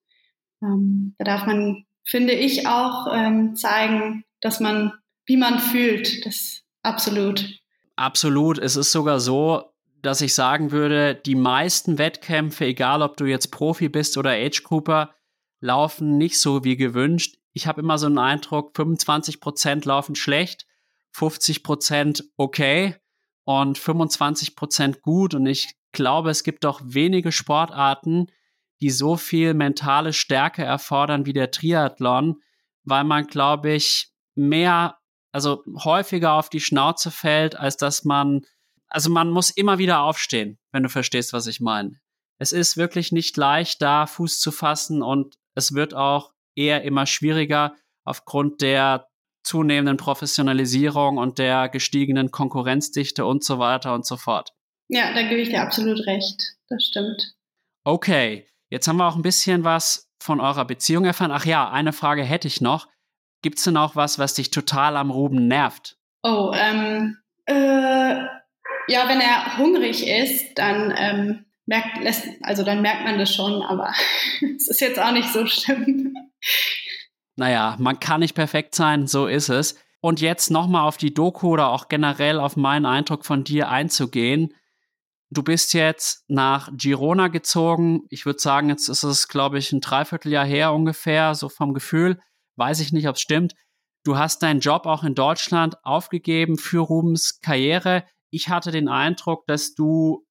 [0.63, 4.93] Ähm, da darf man, finde ich, auch ähm, zeigen, dass man,
[5.27, 6.25] wie man fühlt.
[6.27, 7.61] Das absolut.
[7.97, 8.59] Absolut.
[8.59, 9.71] Es ist sogar so,
[10.03, 14.63] dass ich sagen würde, die meisten Wettkämpfe, egal ob du jetzt Profi bist oder Age
[14.63, 15.15] Grouper,
[15.61, 17.37] laufen nicht so wie gewünscht.
[17.53, 20.67] Ich habe immer so einen Eindruck, 25 Prozent laufen schlecht,
[21.13, 22.97] 50 Prozent okay
[23.45, 25.35] und 25 Prozent gut.
[25.35, 28.29] Und ich glaube, es gibt doch wenige Sportarten,
[28.81, 32.43] die so viel mentale Stärke erfordern wie der Triathlon,
[32.85, 34.99] weil man, glaube ich, mehr,
[35.33, 38.43] also häufiger auf die Schnauze fällt, als dass man,
[38.89, 42.01] also man muss immer wieder aufstehen, wenn du verstehst, was ich meine.
[42.39, 47.07] Es ist wirklich nicht leicht, da Fuß zu fassen und es wird auch eher immer
[47.07, 49.07] schwieriger aufgrund der
[49.43, 54.53] zunehmenden Professionalisierung und der gestiegenen Konkurrenzdichte und so weiter und so fort.
[54.89, 56.57] Ja, da gebe ich dir absolut recht.
[56.69, 57.35] Das stimmt.
[57.85, 61.33] Okay, jetzt haben wir auch ein bisschen was von eurer Beziehung erfahren.
[61.33, 62.89] Ach ja, eine Frage hätte ich noch.
[63.43, 65.97] Gibt es denn auch was, was dich total am Ruben nervt?
[66.23, 68.25] Oh, ähm, äh,
[68.89, 73.63] ja, wenn er hungrig ist, dann ähm, merkt, lässt, also dann merkt man das schon,
[73.63, 73.93] aber
[74.57, 76.15] es ist jetzt auch nicht so schlimm.
[77.37, 79.77] Naja, man kann nicht perfekt sein, so ist es.
[80.03, 84.55] Und jetzt nochmal auf die Doku oder auch generell auf meinen Eindruck von dir einzugehen.
[85.33, 88.03] Du bist jetzt nach Girona gezogen.
[88.11, 92.19] Ich würde sagen, jetzt ist es, glaube ich, ein Dreivierteljahr her ungefähr, so vom Gefühl.
[92.57, 93.55] Weiß ich nicht, ob es stimmt.
[94.03, 98.05] Du hast deinen Job auch in Deutschland aufgegeben für Rubens Karriere.
[98.31, 100.27] Ich hatte den Eindruck, dass du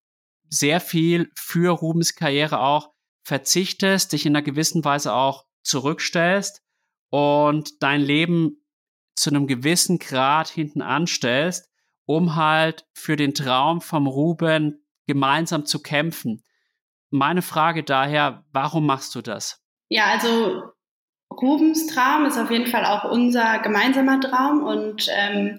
[0.50, 2.92] sehr viel für Rubens Karriere auch
[3.24, 6.62] verzichtest, dich in einer gewissen Weise auch zurückstellst
[7.10, 8.66] und dein Leben
[9.16, 11.70] zu einem gewissen Grad hinten anstellst,
[12.06, 16.44] um halt für den Traum vom Ruben gemeinsam zu kämpfen.
[17.10, 19.60] Meine Frage daher, warum machst du das?
[19.90, 20.62] Ja, also
[21.34, 25.58] Rubens Traum ist auf jeden Fall auch unser gemeinsamer Traum und ähm,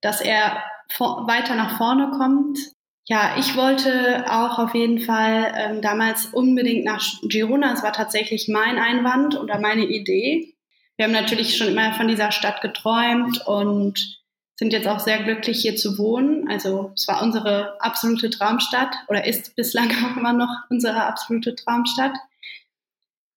[0.00, 0.64] dass er
[0.98, 2.58] weiter nach vorne kommt,
[3.04, 7.72] ja, ich wollte auch auf jeden Fall ähm, damals unbedingt nach Girona.
[7.72, 10.54] Es war tatsächlich mein Einwand oder meine Idee.
[10.96, 14.17] Wir haben natürlich schon immer von dieser Stadt geträumt und
[14.58, 16.48] sind jetzt auch sehr glücklich, hier zu wohnen.
[16.50, 22.12] Also es war unsere absolute Traumstadt oder ist bislang auch immer noch unsere absolute Traumstadt.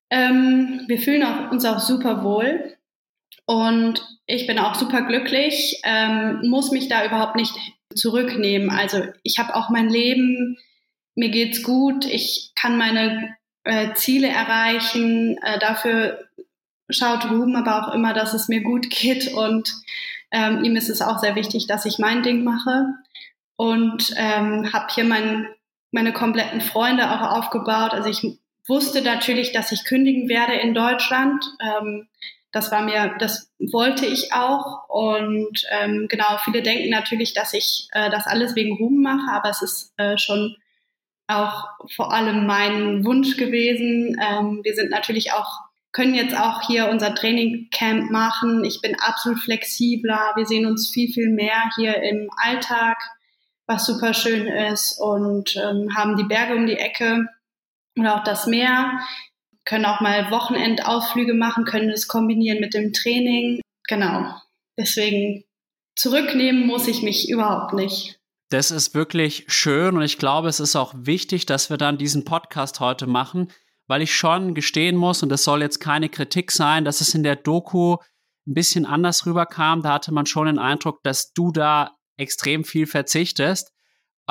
[0.09, 2.75] Ähm, wir fühlen auch, uns auch super wohl
[3.45, 7.53] und ich bin auch super glücklich, ähm, muss mich da überhaupt nicht
[7.95, 8.71] zurücknehmen.
[8.71, 10.57] Also ich habe auch mein Leben,
[11.13, 15.37] mir geht's gut, ich kann meine äh, Ziele erreichen.
[15.43, 16.27] Äh, dafür
[16.89, 19.71] schaut Ruben aber auch immer, dass es mir gut geht und
[20.31, 22.87] ähm, ihm ist es auch sehr wichtig, dass ich mein Ding mache
[23.55, 25.47] und ähm, habe hier mein,
[25.91, 27.93] meine kompletten Freunde auch aufgebaut.
[27.93, 31.43] Also ich wusste natürlich, dass ich kündigen werde in Deutschland.
[31.61, 32.07] Ähm,
[32.51, 34.89] das war mir, das wollte ich auch.
[34.89, 39.49] Und ähm, genau, viele denken natürlich, dass ich äh, das alles wegen Ruhm mache, aber
[39.49, 40.55] es ist äh, schon
[41.27, 44.19] auch vor allem mein Wunsch gewesen.
[44.21, 45.59] Ähm, wir sind natürlich auch,
[45.91, 48.63] können jetzt auch hier unser Trainingcamp machen.
[48.63, 50.31] Ich bin absolut flexibler.
[50.35, 52.97] Wir sehen uns viel, viel mehr hier im Alltag,
[53.67, 57.25] was super schön ist und ähm, haben die Berge um die Ecke
[57.97, 58.99] oder auch das Meer
[59.65, 63.61] können auch mal Wochenendausflüge machen, können es kombinieren mit dem Training.
[63.87, 64.35] Genau.
[64.77, 65.43] Deswegen
[65.95, 68.19] zurücknehmen muss ich mich überhaupt nicht.
[68.49, 72.25] Das ist wirklich schön und ich glaube, es ist auch wichtig, dass wir dann diesen
[72.25, 73.49] Podcast heute machen,
[73.91, 77.21] weil ich schon gestehen muss, und das soll jetzt keine Kritik sein, dass es in
[77.21, 77.97] der Doku
[78.47, 79.83] ein bisschen anders rüberkam.
[79.83, 83.71] Da hatte man schon den Eindruck, dass du da extrem viel verzichtest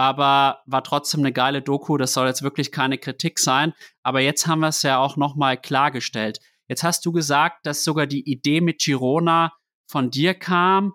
[0.01, 1.99] aber war trotzdem eine geile Doku.
[1.99, 3.75] Das soll jetzt wirklich keine Kritik sein.
[4.03, 6.39] Aber jetzt haben wir es ja auch nochmal klargestellt.
[6.69, 9.53] Jetzt hast du gesagt, dass sogar die Idee mit Girona
[9.87, 10.95] von dir kam.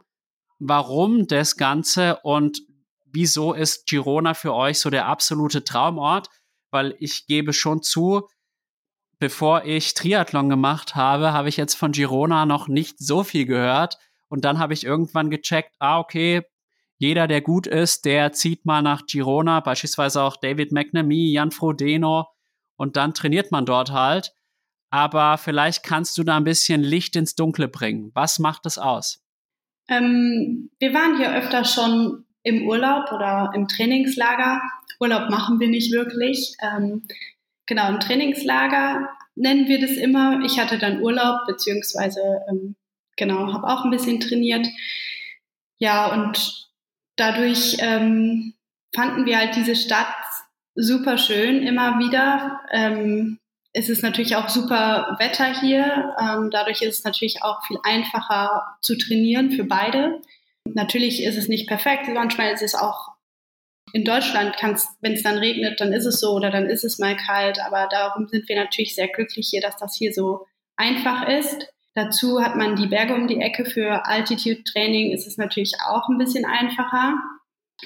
[0.57, 2.61] Warum das Ganze und
[3.03, 6.29] wieso ist Girona für euch so der absolute Traumort?
[6.71, 8.27] Weil ich gebe schon zu,
[9.19, 13.97] bevor ich Triathlon gemacht habe, habe ich jetzt von Girona noch nicht so viel gehört.
[14.27, 16.43] Und dann habe ich irgendwann gecheckt, ah, okay,
[16.97, 22.27] jeder, der gut ist, der zieht mal nach Girona, beispielsweise auch David McNamee, Jan Frodeno
[22.77, 24.33] und dann trainiert man dort halt.
[24.89, 28.11] Aber vielleicht kannst du da ein bisschen Licht ins Dunkle bringen.
[28.13, 29.21] Was macht es aus?
[29.89, 34.61] Ähm, wir waren hier öfter schon im Urlaub oder im Trainingslager.
[34.99, 36.55] Urlaub machen wir nicht wirklich.
[36.61, 37.03] Ähm,
[37.65, 40.41] genau, im Trainingslager nennen wir das immer.
[40.45, 42.75] Ich hatte dann Urlaub, beziehungsweise ähm,
[43.17, 44.67] genau, habe auch ein bisschen trainiert.
[45.77, 46.69] Ja, und
[47.15, 48.53] dadurch ähm,
[48.93, 50.07] fanden wir halt diese Stadt
[50.75, 52.61] super schön immer wieder.
[52.71, 53.39] Ähm,
[53.73, 56.15] es ist natürlich auch super Wetter hier.
[56.19, 60.21] Ähm, dadurch ist es natürlich auch viel einfacher zu trainieren für beide.
[60.65, 62.07] Natürlich ist es nicht perfekt.
[62.07, 63.14] Manchmal ist es auch
[63.93, 64.55] in Deutschland,
[65.01, 67.59] wenn es dann regnet, dann ist es so oder dann ist es mal kalt.
[67.59, 71.67] Aber darum sind wir natürlich sehr glücklich hier, dass das hier so einfach ist.
[71.93, 73.63] Dazu hat man die Berge um die Ecke.
[73.65, 77.15] Für Altitude-Training ist es natürlich auch ein bisschen einfacher,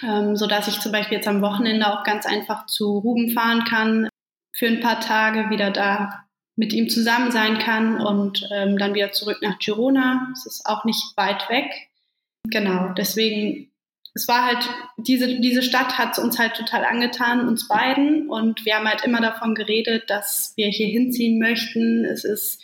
[0.01, 3.63] ähm, so dass ich zum Beispiel jetzt am Wochenende auch ganz einfach zu Ruben fahren
[3.65, 4.09] kann,
[4.55, 9.12] für ein paar Tage wieder da mit ihm zusammen sein kann und ähm, dann wieder
[9.12, 10.27] zurück nach Girona.
[10.33, 11.71] Es ist auch nicht weit weg.
[12.45, 13.68] Genau, deswegen,
[14.13, 18.29] es war halt, diese, diese Stadt hat uns halt total angetan, uns beiden.
[18.29, 22.05] Und wir haben halt immer davon geredet, dass wir hier hinziehen möchten.
[22.05, 22.61] Es ist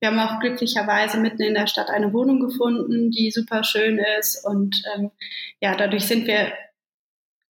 [0.00, 4.44] wir haben auch glücklicherweise mitten in der Stadt eine Wohnung gefunden, die super schön ist.
[4.44, 5.10] Und ähm,
[5.60, 6.52] ja, dadurch sind wir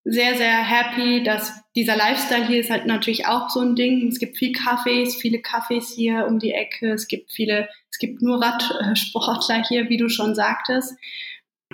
[0.05, 4.09] sehr, sehr happy, dass dieser Lifestyle hier ist halt natürlich auch so ein Ding.
[4.09, 6.93] Es gibt viel Cafés, viele Cafés hier um die Ecke.
[6.93, 10.95] Es gibt viele, es gibt nur Radsportler hier, wie du schon sagtest.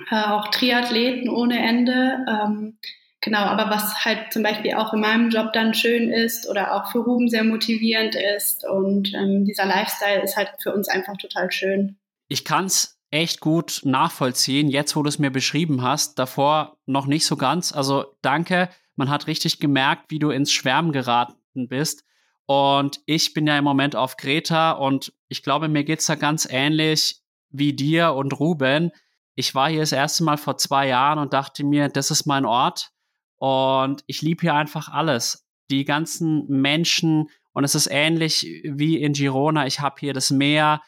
[0.09, 2.25] Äh, auch Triathleten ohne Ende.
[2.27, 2.77] Ähm,
[3.25, 6.91] Genau, aber was halt zum Beispiel auch in meinem Job dann schön ist oder auch
[6.91, 11.51] für Ruben sehr motivierend ist und ähm, dieser Lifestyle ist halt für uns einfach total
[11.51, 11.97] schön.
[12.27, 17.07] Ich kann es echt gut nachvollziehen, jetzt wo du es mir beschrieben hast, davor noch
[17.07, 17.71] nicht so ganz.
[17.71, 22.03] Also danke, man hat richtig gemerkt, wie du ins Schwärmen geraten bist.
[22.45, 26.13] Und ich bin ja im Moment auf Kreta und ich glaube, mir geht es da
[26.13, 28.91] ganz ähnlich wie dir und Ruben.
[29.35, 32.45] Ich war hier das erste Mal vor zwei Jahren und dachte mir, das ist mein
[32.45, 32.91] Ort
[33.37, 35.47] und ich liebe hier einfach alles.
[35.69, 37.29] Die ganzen Menschen.
[37.51, 39.65] Und es ist ähnlich wie in Girona.
[39.65, 40.81] Ich habe hier das Meer,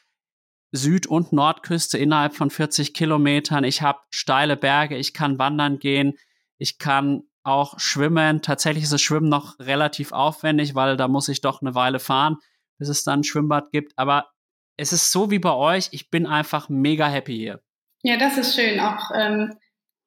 [0.72, 3.64] Süd- und Nordküste innerhalb von 40 Kilometern.
[3.64, 4.98] Ich habe steile Berge.
[4.98, 6.18] Ich kann wandern gehen.
[6.58, 8.42] Ich kann auch schwimmen.
[8.42, 12.38] Tatsächlich ist das Schwimmen noch relativ aufwendig, weil da muss ich doch eine Weile fahren,
[12.78, 13.94] bis es dann ein Schwimmbad gibt.
[13.98, 14.30] Aber
[14.76, 15.90] es ist so wie bei euch.
[15.92, 17.62] Ich bin einfach mega happy hier.
[18.04, 18.80] Ja, das ist schön.
[18.80, 19.58] Auch ähm,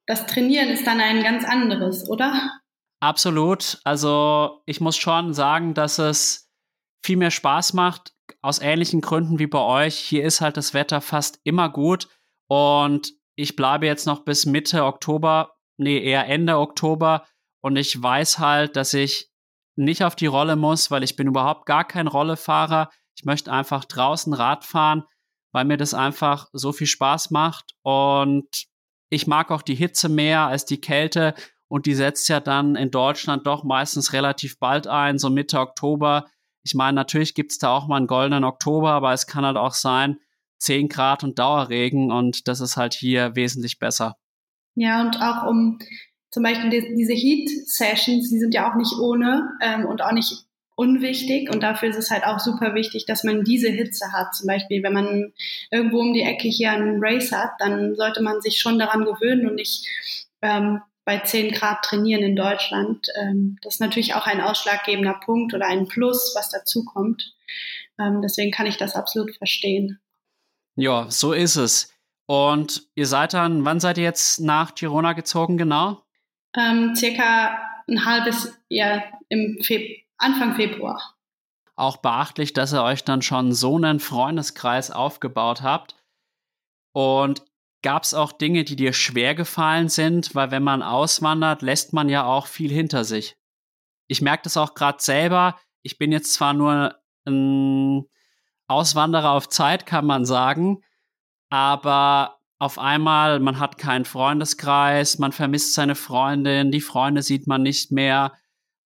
[0.07, 2.61] das Trainieren ist dann ein ganz anderes, oder?
[3.01, 3.79] Absolut.
[3.85, 6.51] Also ich muss schon sagen, dass es
[7.05, 9.97] viel mehr Spaß macht, aus ähnlichen Gründen wie bei euch.
[9.97, 12.09] Hier ist halt das Wetter fast immer gut
[12.49, 17.27] und ich bleibe jetzt noch bis Mitte Oktober, nee, eher Ende Oktober
[17.63, 19.31] und ich weiß halt, dass ich
[19.77, 22.91] nicht auf die Rolle muss, weil ich bin überhaupt gar kein Rollefahrer.
[23.17, 25.05] Ich möchte einfach draußen Rad fahren,
[25.53, 28.49] weil mir das einfach so viel Spaß macht und
[29.11, 31.35] ich mag auch die Hitze mehr als die Kälte
[31.69, 36.27] und die setzt ja dann in Deutschland doch meistens relativ bald ein, so Mitte Oktober.
[36.63, 39.75] Ich meine, natürlich gibt's da auch mal einen goldenen Oktober, aber es kann halt auch
[39.75, 40.19] sein,
[40.59, 44.17] 10 Grad und Dauerregen und das ist halt hier wesentlich besser.
[44.75, 45.79] Ja, und auch um
[46.31, 51.51] zum Beispiel diese Heat-Sessions, die sind ja auch nicht ohne ähm, und auch nicht unwichtig
[51.51, 54.35] und dafür ist es halt auch super wichtig, dass man diese Hitze hat.
[54.35, 55.33] Zum Beispiel, wenn man
[55.71, 59.47] irgendwo um die Ecke hier einen Race hat, dann sollte man sich schon daran gewöhnen
[59.49, 59.87] und nicht
[60.43, 63.09] ähm, bei 10 Grad trainieren in Deutschland.
[63.21, 67.35] Ähm, das ist natürlich auch ein ausschlaggebender Punkt oder ein Plus, was dazu kommt.
[67.99, 70.01] Ähm, deswegen kann ich das absolut verstehen.
[70.77, 71.93] Ja, so ist es.
[72.27, 76.03] Und ihr seid dann, wann seid ihr jetzt nach Girona gezogen genau?
[76.57, 79.97] Ähm, circa ein halbes Jahr im Februar.
[80.21, 81.17] Anfang Februar.
[81.77, 85.97] Auch beachtlich, dass ihr euch dann schon so einen Freundeskreis aufgebaut habt.
[86.93, 87.43] Und
[87.83, 90.35] gab es auch Dinge, die dir schwer gefallen sind?
[90.35, 93.39] Weil wenn man auswandert, lässt man ja auch viel hinter sich.
[94.09, 95.59] Ich merke das auch gerade selber.
[95.83, 98.05] Ich bin jetzt zwar nur ein
[98.67, 100.83] Auswanderer auf Zeit, kann man sagen,
[101.51, 107.63] aber auf einmal, man hat keinen Freundeskreis, man vermisst seine Freundin, die Freunde sieht man
[107.63, 108.35] nicht mehr.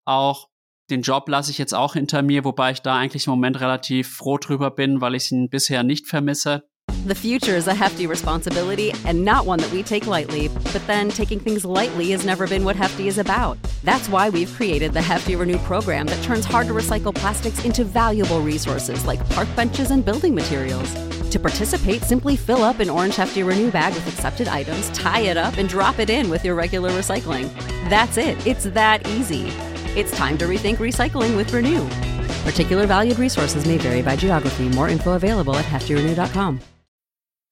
[0.06, 0.50] Auch
[0.94, 4.08] den Job lasse ich jetzt auch hinter mir, wobei ich da eigentlich im Moment relativ
[4.08, 6.64] froh drüber bin, weil ich ihn bisher nicht vermisse.
[7.08, 10.50] The future is a hefty responsibility and not one that we take lightly.
[10.72, 13.58] But then taking things lightly has never been what Hefty is about.
[13.84, 17.84] That's why we've created the Hefty Renew program that turns hard to recycle plastics into
[17.84, 20.94] valuable resources like park benches and building materials.
[21.32, 25.38] To participate, simply fill up an orange Hefty Renew bag with accepted items, tie it
[25.38, 27.50] up, and drop it in with your regular recycling.
[27.90, 28.46] That's it.
[28.46, 29.52] It's that easy.
[29.96, 31.88] It's time to rethink recycling with Renew.
[32.50, 34.70] Particular valued resources may vary by geography.
[34.70, 36.73] More info available at heftyrenew.com.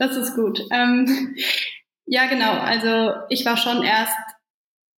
[0.00, 0.62] Das ist gut.
[0.70, 1.36] Ähm,
[2.06, 2.52] ja, genau.
[2.52, 4.16] Also ich war schon erst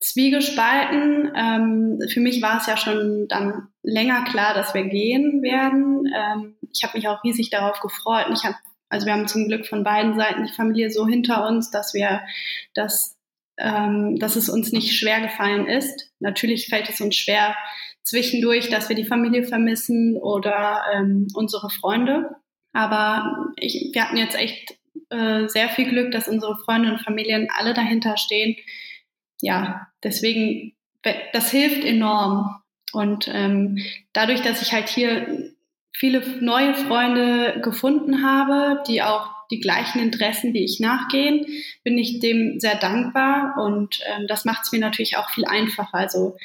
[0.01, 1.33] zwiegespalten.
[1.35, 6.07] Ähm, für mich war es ja schon dann länger klar, dass wir gehen werden.
[6.07, 8.29] Ähm, ich habe mich auch riesig darauf gefreut.
[8.29, 8.55] Und ich hab,
[8.89, 12.23] also wir haben zum Glück von beiden Seiten die Familie so hinter uns, dass wir
[12.75, 13.19] das,
[13.59, 16.13] ähm, dass es uns nicht schwer gefallen ist.
[16.21, 17.57] Natürlich fällt es uns schwer
[18.05, 22.37] zwischendurch, dass wir die Familie vermissen oder ähm, unsere Freunde.
[22.73, 24.77] Aber ich, wir hatten jetzt echt
[25.13, 28.57] äh, sehr viel Glück, dass unsere Freunde und Familien alle dahinter stehen.
[29.41, 30.75] Ja, deswegen,
[31.33, 32.63] das hilft enorm.
[32.93, 33.79] Und ähm,
[34.13, 35.53] dadurch, dass ich halt hier
[35.93, 41.47] viele neue Freunde gefunden habe, die auch die gleichen Interessen wie ich nachgehen,
[41.85, 45.95] bin ich dem sehr dankbar und ähm, das macht es mir natürlich auch viel einfacher.
[45.95, 46.37] Also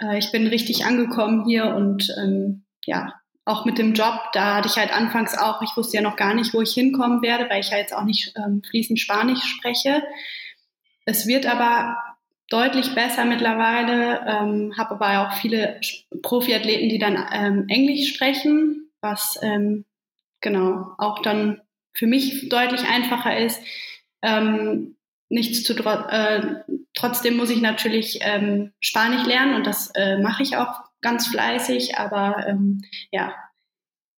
[0.00, 3.14] äh, ich bin richtig angekommen hier und ähm, ja,
[3.46, 6.34] auch mit dem Job, da hatte ich halt anfangs auch, ich wusste ja noch gar
[6.34, 10.02] nicht, wo ich hinkommen werde, weil ich ja jetzt auch nicht ähm, fließend Spanisch spreche.
[11.04, 11.96] Es wird aber
[12.50, 15.80] deutlich besser mittlerweile, ähm, habe aber auch viele
[16.22, 19.84] Profiathleten, die dann ähm, Englisch sprechen, was ähm,
[20.40, 21.60] genau auch dann
[21.94, 23.62] für mich deutlich einfacher ist.
[24.22, 24.96] Ähm,
[25.28, 26.56] nichts zu äh,
[26.94, 31.98] trotzdem muss ich natürlich ähm, Spanisch lernen und das äh, mache ich auch ganz fleißig,
[31.98, 33.34] aber ähm, ja,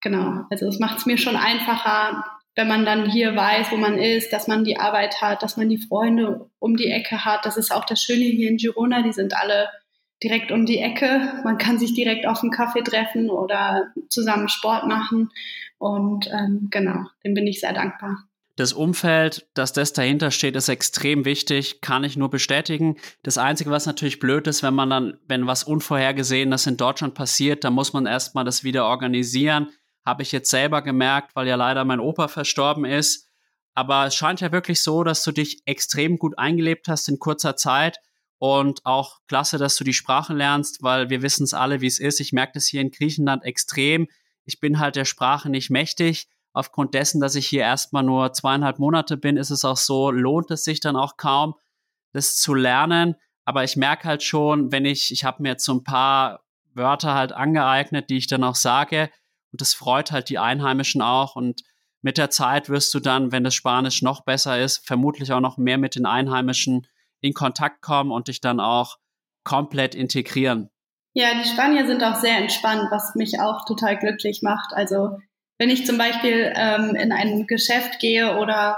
[0.01, 0.45] genau.
[0.49, 2.23] Also es macht es mir schon einfacher,
[2.55, 5.69] wenn man dann hier weiß, wo man ist, dass man die Arbeit hat, dass man
[5.69, 7.45] die Freunde um die Ecke hat.
[7.45, 9.69] Das ist auch das Schöne hier in Girona, die sind alle
[10.23, 11.41] direkt um die Ecke.
[11.43, 15.29] Man kann sich direkt auf einen Kaffee treffen oder zusammen Sport machen.
[15.77, 18.26] Und ähm, genau, dem bin ich sehr dankbar.
[18.57, 22.97] Das Umfeld, dass das dahinter steht, ist extrem wichtig, kann ich nur bestätigen.
[23.21, 27.63] Das Einzige, was natürlich blöd ist, wenn man dann, wenn was Unvorhergesehenes in Deutschland passiert,
[27.63, 29.69] dann muss man erstmal das wieder organisieren.
[30.03, 33.29] Habe ich jetzt selber gemerkt, weil ja leider mein Opa verstorben ist.
[33.75, 37.55] Aber es scheint ja wirklich so, dass du dich extrem gut eingelebt hast in kurzer
[37.57, 37.99] Zeit.
[38.39, 41.99] Und auch klasse, dass du die Sprache lernst, weil wir wissen es alle, wie es
[41.99, 42.19] ist.
[42.19, 44.07] Ich merke das hier in Griechenland extrem.
[44.45, 46.27] Ich bin halt der Sprache nicht mächtig
[46.57, 50.49] aufgrund dessen, dass ich hier erstmal nur zweieinhalb Monate bin, ist es auch so, lohnt
[50.49, 51.53] es sich dann auch kaum,
[52.13, 53.15] das zu lernen.
[53.45, 56.41] Aber ich merke halt schon, wenn ich, ich habe mir jetzt so ein paar
[56.73, 59.11] Wörter halt angeeignet, die ich dann auch sage.
[59.51, 61.35] Und das freut halt die Einheimischen auch.
[61.35, 61.61] Und
[62.01, 65.57] mit der Zeit wirst du dann, wenn das Spanisch noch besser ist, vermutlich auch noch
[65.57, 66.87] mehr mit den Einheimischen
[67.21, 68.97] in Kontakt kommen und dich dann auch
[69.43, 70.69] komplett integrieren.
[71.13, 74.73] Ja, die Spanier sind auch sehr entspannt, was mich auch total glücklich macht.
[74.73, 75.17] Also
[75.57, 78.77] wenn ich zum Beispiel ähm, in ein Geschäft gehe oder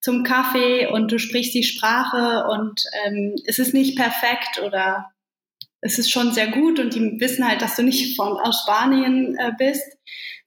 [0.00, 5.10] zum Kaffee und du sprichst die Sprache und ähm, es ist nicht perfekt oder
[5.80, 9.36] es ist schon sehr gut und die wissen halt, dass du nicht von aus Spanien
[9.36, 9.98] äh, bist,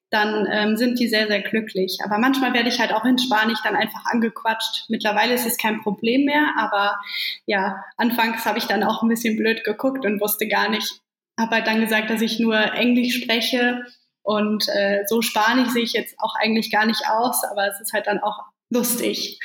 [0.09, 1.97] dann ähm, sind die sehr, sehr glücklich.
[2.05, 4.85] Aber manchmal werde ich halt auch in Spanisch dann einfach angequatscht.
[4.87, 6.97] Mittlerweile ist es kein Problem mehr, aber
[7.45, 11.01] ja, anfangs habe ich dann auch ein bisschen blöd geguckt und wusste gar nicht,
[11.37, 13.83] habe halt dann gesagt, dass ich nur Englisch spreche
[14.25, 17.93] und äh, so spanisch sehe ich jetzt auch eigentlich gar nicht aus, aber es ist
[17.93, 18.39] halt dann auch
[18.71, 19.39] lustig.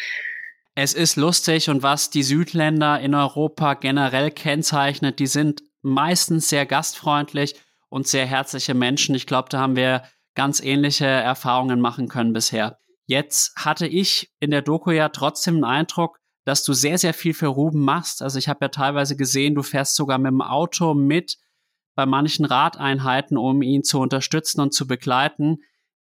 [0.74, 6.64] Es ist lustig und was die Südländer in Europa generell kennzeichnet, die sind meistens sehr
[6.64, 7.56] gastfreundlich
[7.90, 9.14] und sehr herzliche Menschen.
[9.14, 10.02] Ich glaube, da haben wir
[10.34, 12.78] ganz ähnliche Erfahrungen machen können bisher.
[13.06, 17.34] Jetzt hatte ich in der Doku ja trotzdem den Eindruck, dass du sehr, sehr viel
[17.34, 18.22] für Ruben machst.
[18.22, 21.36] Also ich habe ja teilweise gesehen, du fährst sogar mit dem Auto mit
[21.94, 25.58] bei manchen Radeinheiten, um ihn zu unterstützen und zu begleiten.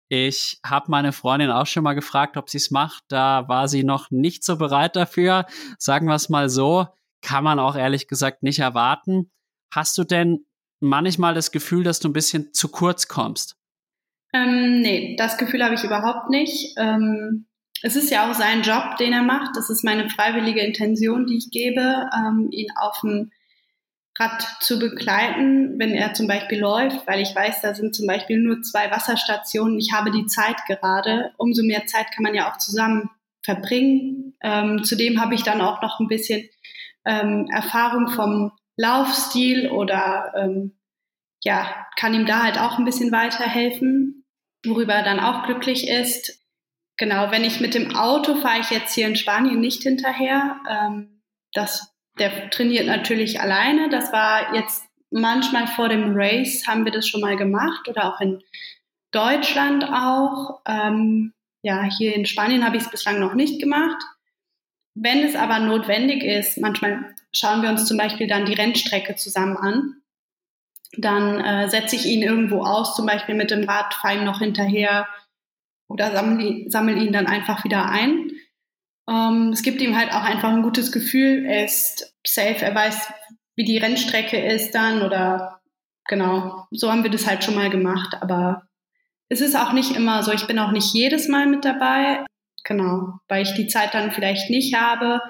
[0.08, 3.04] Ich habe meine Freundin auch schon mal gefragt, ob sie es macht.
[3.08, 5.46] Da war sie noch nicht so bereit dafür.
[5.80, 6.88] Sagen wir es mal so.
[7.22, 9.32] Kann man auch ehrlich gesagt nicht erwarten.
[9.72, 10.46] Hast du denn
[10.80, 13.58] manchmal das Gefühl, dass du ein bisschen zu kurz kommst?
[14.34, 16.76] Ähm, nee, das Gefühl habe ich überhaupt nicht.
[16.78, 17.48] Ähm,
[17.82, 19.56] es ist ja auch sein Job, den er macht.
[19.56, 23.32] Das ist meine freiwillige Intention, die ich gebe, ähm, ihn auf dem
[24.18, 28.40] Rad zu begleiten, wenn er zum Beispiel läuft, weil ich weiß, da sind zum Beispiel
[28.40, 29.78] nur zwei Wasserstationen.
[29.78, 31.34] Ich habe die Zeit gerade.
[31.38, 33.10] Umso mehr Zeit kann man ja auch zusammen
[33.44, 34.38] verbringen.
[34.42, 36.50] Ähm, zudem habe ich dann auch noch ein bisschen
[37.06, 40.78] ähm, Erfahrung vom Laufstil oder ähm,
[41.44, 44.26] ja, kann ihm da halt auch ein bisschen weiterhelfen,
[44.66, 46.42] worüber er dann auch glücklich ist.
[46.98, 50.58] Genau, wenn ich mit dem Auto fahre ich jetzt hier in Spanien nicht hinterher.
[50.70, 51.22] Ähm,
[51.54, 53.90] das, der trainiert natürlich alleine.
[53.90, 58.22] Das war jetzt manchmal vor dem Race haben wir das schon mal gemacht oder auch
[58.22, 58.42] in
[59.12, 60.62] Deutschland auch.
[60.68, 64.02] Ähm, ja, hier in Spanien habe ich es bislang noch nicht gemacht.
[64.94, 69.58] Wenn es aber notwendig ist, manchmal schauen wir uns zum Beispiel dann die Rennstrecke zusammen
[69.58, 69.96] an.
[70.98, 75.08] Dann äh, setze ich ihn irgendwo aus, zum Beispiel mit dem Rad, ihm noch hinterher
[75.88, 78.32] oder sammle, sammle ihn dann einfach wieder ein.
[79.10, 81.46] Ähm, es gibt ihm halt auch einfach ein gutes Gefühl.
[81.46, 83.08] Er ist safe, er weiß,
[83.56, 85.62] wie die Rennstrecke ist dann oder
[86.08, 88.18] genau, so haben wir das halt schon mal gemacht.
[88.22, 88.64] Aber
[89.30, 92.26] es ist auch nicht immer so, ich bin auch nicht jedes Mal mit dabei.
[92.64, 95.22] Genau, weil ich die Zeit dann vielleicht nicht habe.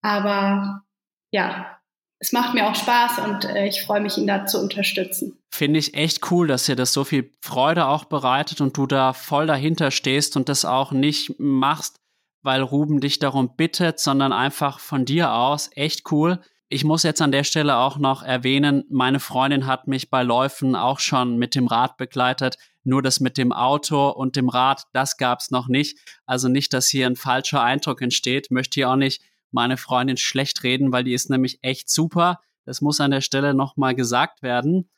[0.00, 0.82] Aber
[1.30, 1.78] ja,
[2.20, 5.38] es macht mir auch Spaß und äh, ich freue mich, ihn da zu unterstützen.
[5.50, 9.12] Finde ich echt cool, dass dir das so viel Freude auch bereitet und du da
[9.12, 12.00] voll dahinter stehst und das auch nicht machst,
[12.48, 15.68] weil Ruben dich darum bittet, sondern einfach von dir aus.
[15.74, 16.40] Echt cool.
[16.70, 20.74] Ich muss jetzt an der Stelle auch noch erwähnen, meine Freundin hat mich bei Läufen
[20.74, 22.56] auch schon mit dem Rad begleitet.
[22.84, 25.98] Nur das mit dem Auto und dem Rad, das gab's noch nicht.
[26.24, 28.50] Also nicht, dass hier ein falscher Eindruck entsteht.
[28.50, 29.20] Möchte hier auch nicht
[29.50, 32.40] meine Freundin schlecht reden, weil die ist nämlich echt super.
[32.64, 34.88] Das muss an der Stelle nochmal gesagt werden.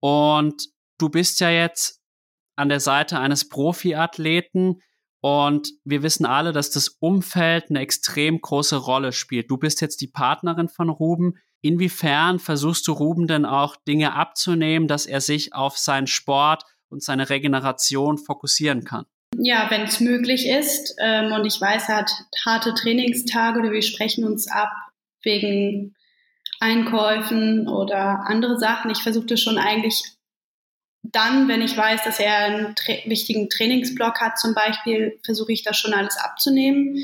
[0.00, 2.00] Und du bist ja jetzt
[2.56, 4.80] an der Seite eines Profiathleten
[5.24, 9.50] und wir wissen alle, dass das Umfeld eine extrem große Rolle spielt.
[9.50, 11.38] Du bist jetzt die Partnerin von Ruben.
[11.62, 17.02] Inwiefern versuchst du Ruben denn auch Dinge abzunehmen, dass er sich auf seinen Sport und
[17.02, 19.06] seine Regeneration fokussieren kann?
[19.38, 22.10] Ja, wenn es möglich ist ähm, und ich weiß, er hat
[22.44, 24.72] harte Trainingstage oder wir sprechen uns ab
[25.22, 25.94] wegen
[26.60, 28.90] Einkäufen oder andere Sachen.
[28.90, 30.02] Ich versuche das schon eigentlich
[31.12, 35.62] dann, wenn ich weiß, dass er einen tra wichtigen Trainingsblock hat zum Beispiel, versuche ich
[35.62, 36.98] das schon alles abzunehmen.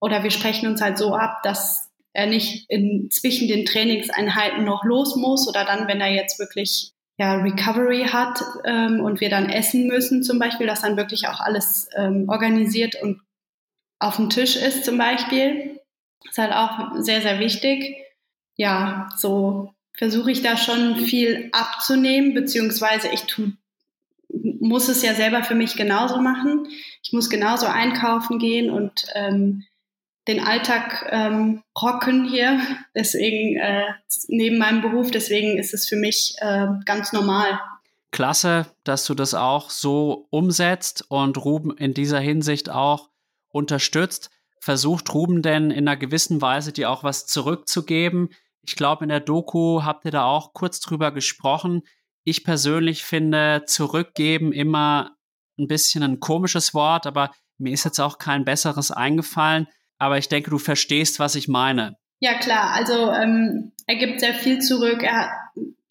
[0.00, 4.84] Oder wir sprechen uns halt so ab, dass er nicht in, zwischen den Trainingseinheiten noch
[4.84, 9.48] los muss oder dann, wenn er jetzt wirklich ja, Recovery hat ähm, und wir dann
[9.50, 13.20] essen müssen zum Beispiel, dass dann wirklich auch alles ähm, organisiert und
[13.98, 15.80] auf dem Tisch ist zum Beispiel.
[16.28, 17.96] Ist halt auch sehr, sehr wichtig.
[18.56, 23.52] Ja, so versuche ich da schon viel abzunehmen, beziehungsweise ich tu,
[24.28, 26.66] muss es ja selber für mich genauso machen.
[27.02, 29.64] Ich muss genauso einkaufen gehen und ähm,
[30.26, 32.60] den Alltag ähm, rocken hier.
[32.94, 33.84] Deswegen äh,
[34.28, 37.60] neben meinem Beruf, deswegen ist es für mich äh, ganz normal.
[38.10, 43.10] Klasse, dass du das auch so umsetzt und Ruben in dieser Hinsicht auch
[43.48, 44.30] unterstützt.
[44.60, 48.30] Versucht Ruben denn in einer gewissen Weise dir auch was zurückzugeben?
[48.66, 51.82] Ich glaube, in der Doku habt ihr da auch kurz drüber gesprochen.
[52.24, 55.16] Ich persönlich finde zurückgeben immer
[55.58, 60.28] ein bisschen ein komisches Wort, aber mir ist jetzt auch kein besseres eingefallen aber ich
[60.28, 61.96] denke, du verstehst, was ich meine.
[62.20, 62.72] Ja, klar.
[62.72, 65.02] Also ähm, er gibt sehr viel zurück.
[65.02, 65.30] Er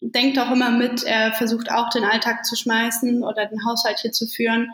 [0.00, 1.04] denkt auch immer mit.
[1.04, 4.70] Er versucht auch den Alltag zu schmeißen oder den Haushalt hier zu führen,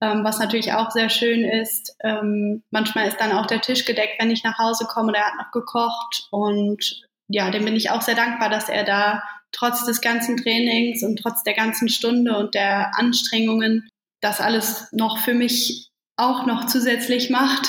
[0.00, 1.96] ähm, was natürlich auch sehr schön ist.
[2.02, 5.38] Ähm, manchmal ist dann auch der Tisch gedeckt, wenn ich nach Hause komme er hat
[5.38, 6.28] noch gekocht.
[6.30, 9.22] Und ja, dem bin ich auch sehr dankbar, dass er da
[9.52, 13.88] trotz des ganzen Trainings und trotz der ganzen Stunde und der Anstrengungen
[14.20, 17.68] das alles noch für mich auch noch zusätzlich macht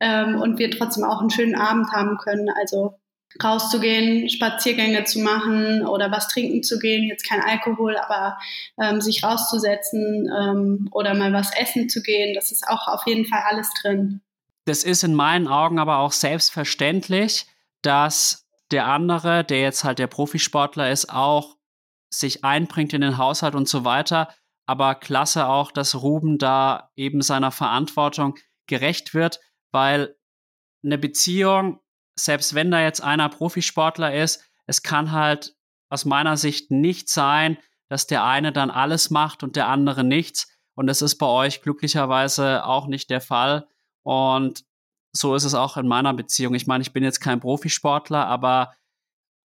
[0.00, 2.48] ähm, und wir trotzdem auch einen schönen Abend haben können.
[2.48, 2.94] Also
[3.42, 8.38] rauszugehen, Spaziergänge zu machen oder was trinken zu gehen, jetzt kein Alkohol, aber
[8.80, 13.24] ähm, sich rauszusetzen ähm, oder mal was essen zu gehen, das ist auch auf jeden
[13.24, 14.20] Fall alles drin.
[14.64, 17.46] Das ist in meinen Augen aber auch selbstverständlich,
[17.80, 21.56] dass der andere, der jetzt halt der Profisportler ist, auch
[22.10, 24.28] sich einbringt in den Haushalt und so weiter.
[24.66, 29.40] Aber klasse auch, dass Ruben da eben seiner Verantwortung gerecht wird
[29.72, 30.14] weil
[30.84, 31.80] eine Beziehung,
[32.18, 35.56] selbst wenn da jetzt einer Profisportler ist, es kann halt
[35.88, 37.58] aus meiner Sicht nicht sein,
[37.88, 40.48] dass der eine dann alles macht und der andere nichts.
[40.74, 43.66] Und das ist bei euch glücklicherweise auch nicht der Fall.
[44.02, 44.64] Und
[45.12, 46.54] so ist es auch in meiner Beziehung.
[46.54, 48.74] Ich meine, ich bin jetzt kein Profisportler, aber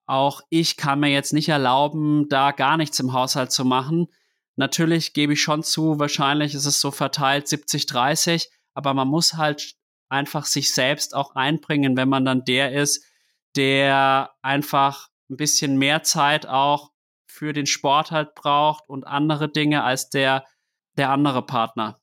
[0.05, 4.07] auch ich kann mir jetzt nicht erlauben, da gar nichts im Haushalt zu machen.
[4.55, 9.33] Natürlich gebe ich schon zu, wahrscheinlich ist es so verteilt 70, 30, aber man muss
[9.33, 9.75] halt
[10.09, 13.03] einfach sich selbst auch einbringen, wenn man dann der ist,
[13.55, 16.91] der einfach ein bisschen mehr Zeit auch
[17.27, 20.45] für den Sport halt braucht und andere Dinge als der,
[20.97, 21.99] der andere Partner.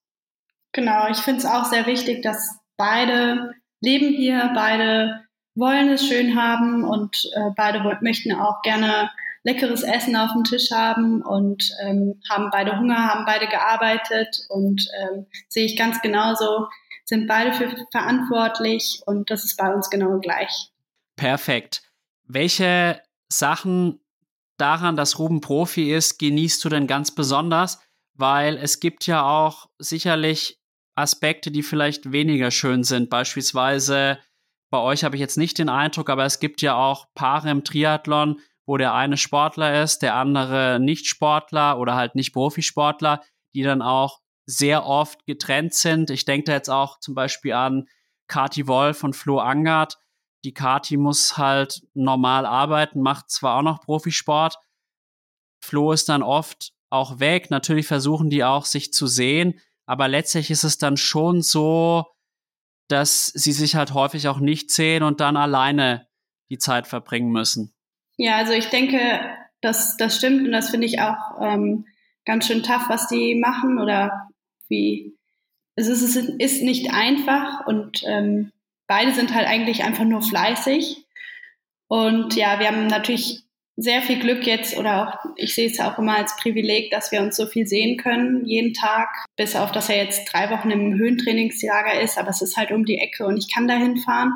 [0.73, 6.37] Genau, ich finde es auch sehr wichtig, dass beide leben hier, beide wollen es schön
[6.41, 9.11] haben und äh, beide möchten auch gerne
[9.45, 14.89] leckeres Essen auf dem Tisch haben und ähm, haben beide Hunger, haben beide gearbeitet und
[15.01, 16.67] ähm, sehe ich ganz genauso,
[17.05, 20.71] sind beide für verantwortlich und das ist bei uns genau gleich.
[21.17, 21.83] Perfekt.
[22.27, 24.01] Welche Sachen
[24.57, 27.81] daran, dass Ruben Profi ist, genießt du denn ganz besonders?
[28.15, 30.59] Weil es gibt ja auch sicherlich
[30.95, 33.11] Aspekte, die vielleicht weniger schön sind.
[33.11, 34.19] Beispielsweise
[34.71, 37.65] bei euch habe ich jetzt nicht den Eindruck, aber es gibt ja auch Paare im
[37.65, 43.23] Triathlon, wo der eine Sportler ist, der andere nicht Sportler oder halt nicht Profisportler,
[43.55, 46.11] die dann auch sehr oft getrennt sind.
[46.11, 47.89] Ich denke da jetzt auch zum Beispiel an
[48.27, 49.99] Kati Wolf und Flo Angert.
[50.45, 54.59] Die Kati muss halt normal arbeiten, macht zwar auch noch Profisport.
[55.63, 57.51] Flo ist dann oft auch weg.
[57.51, 59.61] Natürlich versuchen die auch, sich zu sehen.
[59.87, 62.07] Aber letztlich ist es dann schon so,
[62.89, 66.07] dass sie sich halt häufig auch nicht sehen und dann alleine
[66.51, 67.75] die Zeit verbringen müssen.
[68.17, 69.21] Ja, also ich denke,
[69.61, 71.87] das, das stimmt und das finde ich auch ähm,
[72.25, 74.29] ganz schön tough, was die machen oder
[74.69, 75.17] wie.
[75.77, 78.53] Es ist, ist nicht einfach und ähm,
[78.87, 81.05] beide sind halt eigentlich einfach nur fleißig.
[81.89, 83.44] Und ja, wir haben natürlich
[83.77, 87.21] sehr viel Glück jetzt oder auch, ich sehe es auch immer als Privileg, dass wir
[87.21, 90.95] uns so viel sehen können, jeden Tag, bis auf, dass er jetzt drei Wochen im
[90.95, 94.33] Höhentrainingslager ist, aber es ist halt um die Ecke und ich kann da hinfahren.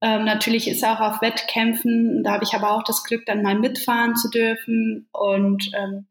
[0.00, 3.42] Ähm, natürlich ist er auch auf Wettkämpfen, da habe ich aber auch das Glück, dann
[3.42, 6.06] mal mitfahren zu dürfen und ähm,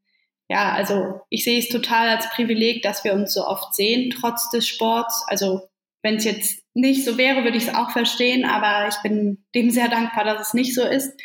[0.47, 4.51] ja, also ich sehe es total als Privileg, dass wir uns so oft sehen, trotz
[4.51, 5.25] des Sports.
[5.27, 5.61] Also
[6.03, 9.71] wenn es jetzt nicht so wäre, würde ich es auch verstehen, aber ich bin dem
[9.71, 11.19] sehr dankbar, dass es nicht so ist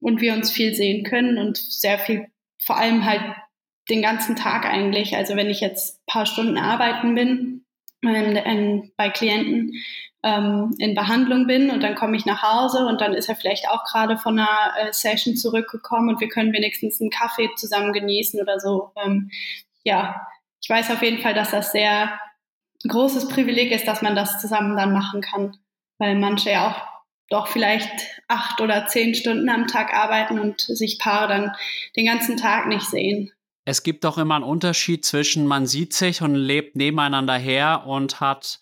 [0.00, 2.26] und wir uns viel sehen können und sehr viel,
[2.62, 3.22] vor allem halt
[3.88, 5.16] den ganzen Tag eigentlich.
[5.16, 7.64] Also wenn ich jetzt ein paar Stunden arbeiten bin
[8.04, 9.72] ähm, ähm, bei Klienten
[10.22, 13.68] ähm, in Behandlung bin und dann komme ich nach Hause und dann ist er vielleicht
[13.68, 18.40] auch gerade von einer äh, Session zurückgekommen und wir können wenigstens einen Kaffee zusammen genießen
[18.40, 18.90] oder so.
[18.96, 19.30] Ähm,
[19.84, 20.26] ja,
[20.60, 22.18] ich weiß auf jeden Fall, dass das sehr
[22.86, 25.56] großes Privileg ist, dass man das zusammen dann machen kann,
[25.98, 26.95] weil manche ja auch
[27.28, 27.90] doch vielleicht
[28.28, 31.52] acht oder zehn Stunden am Tag arbeiten und sich Paare dann
[31.96, 33.32] den ganzen Tag nicht sehen.
[33.64, 38.20] Es gibt doch immer einen Unterschied zwischen man sieht sich und lebt nebeneinander her und
[38.20, 38.60] hat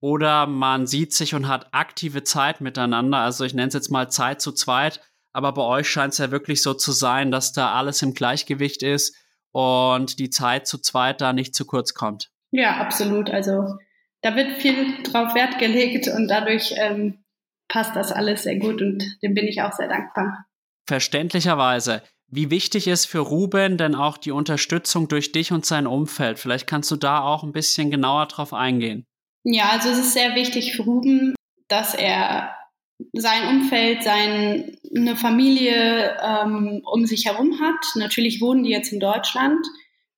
[0.00, 3.18] oder man sieht sich und hat aktive Zeit miteinander.
[3.18, 5.00] Also ich nenne es jetzt mal Zeit zu zweit,
[5.32, 8.82] aber bei euch scheint es ja wirklich so zu sein, dass da alles im Gleichgewicht
[8.82, 9.16] ist
[9.52, 12.30] und die Zeit zu zweit da nicht zu kurz kommt.
[12.50, 13.30] Ja, absolut.
[13.30, 13.78] Also
[14.20, 17.23] da wird viel drauf Wert gelegt und dadurch ähm,
[17.68, 20.46] passt das alles sehr gut und dem bin ich auch sehr dankbar.
[20.86, 22.02] Verständlicherweise.
[22.28, 26.38] Wie wichtig ist für Ruben denn auch die Unterstützung durch dich und sein Umfeld?
[26.38, 29.06] Vielleicht kannst du da auch ein bisschen genauer drauf eingehen.
[29.44, 31.34] Ja, also es ist sehr wichtig für Ruben,
[31.68, 32.54] dass er
[33.12, 37.84] sein Umfeld, seine Familie ähm, um sich herum hat.
[37.96, 39.64] Natürlich wohnen die jetzt in Deutschland.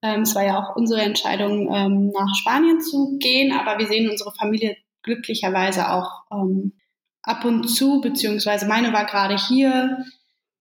[0.03, 4.09] Ähm, es war ja auch unsere Entscheidung, ähm, nach Spanien zu gehen, aber wir sehen
[4.09, 6.73] unsere Familie glücklicherweise auch ähm,
[7.27, 10.05] ab und zu, beziehungsweise meine war gerade hier.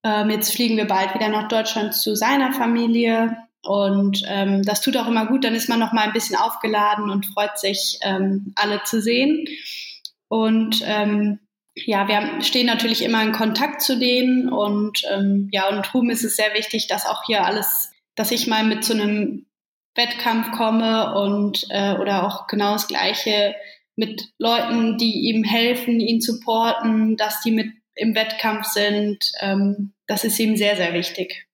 [0.04, 3.38] Ähm, jetzt fliegen wir bald wieder nach Deutschland zu seiner Familie.
[3.64, 7.10] Und ähm, das tut auch immer gut, dann ist man noch mal ein bisschen aufgeladen
[7.10, 9.48] und freut sich, ähm, alle zu sehen.
[10.28, 11.40] Und ähm,
[11.76, 16.24] ja, wir stehen natürlich immer in Kontakt zu denen und ähm, ja, und Ruben ist
[16.24, 19.46] es sehr wichtig, dass auch hier alles, dass ich mal mit zu einem
[19.96, 23.56] Wettkampf komme und äh, oder auch genau das Gleiche
[23.96, 29.32] mit Leuten, die ihm helfen, ihn supporten, dass die mit im Wettkampf sind.
[29.40, 31.48] Ähm, das ist ihm sehr, sehr wichtig.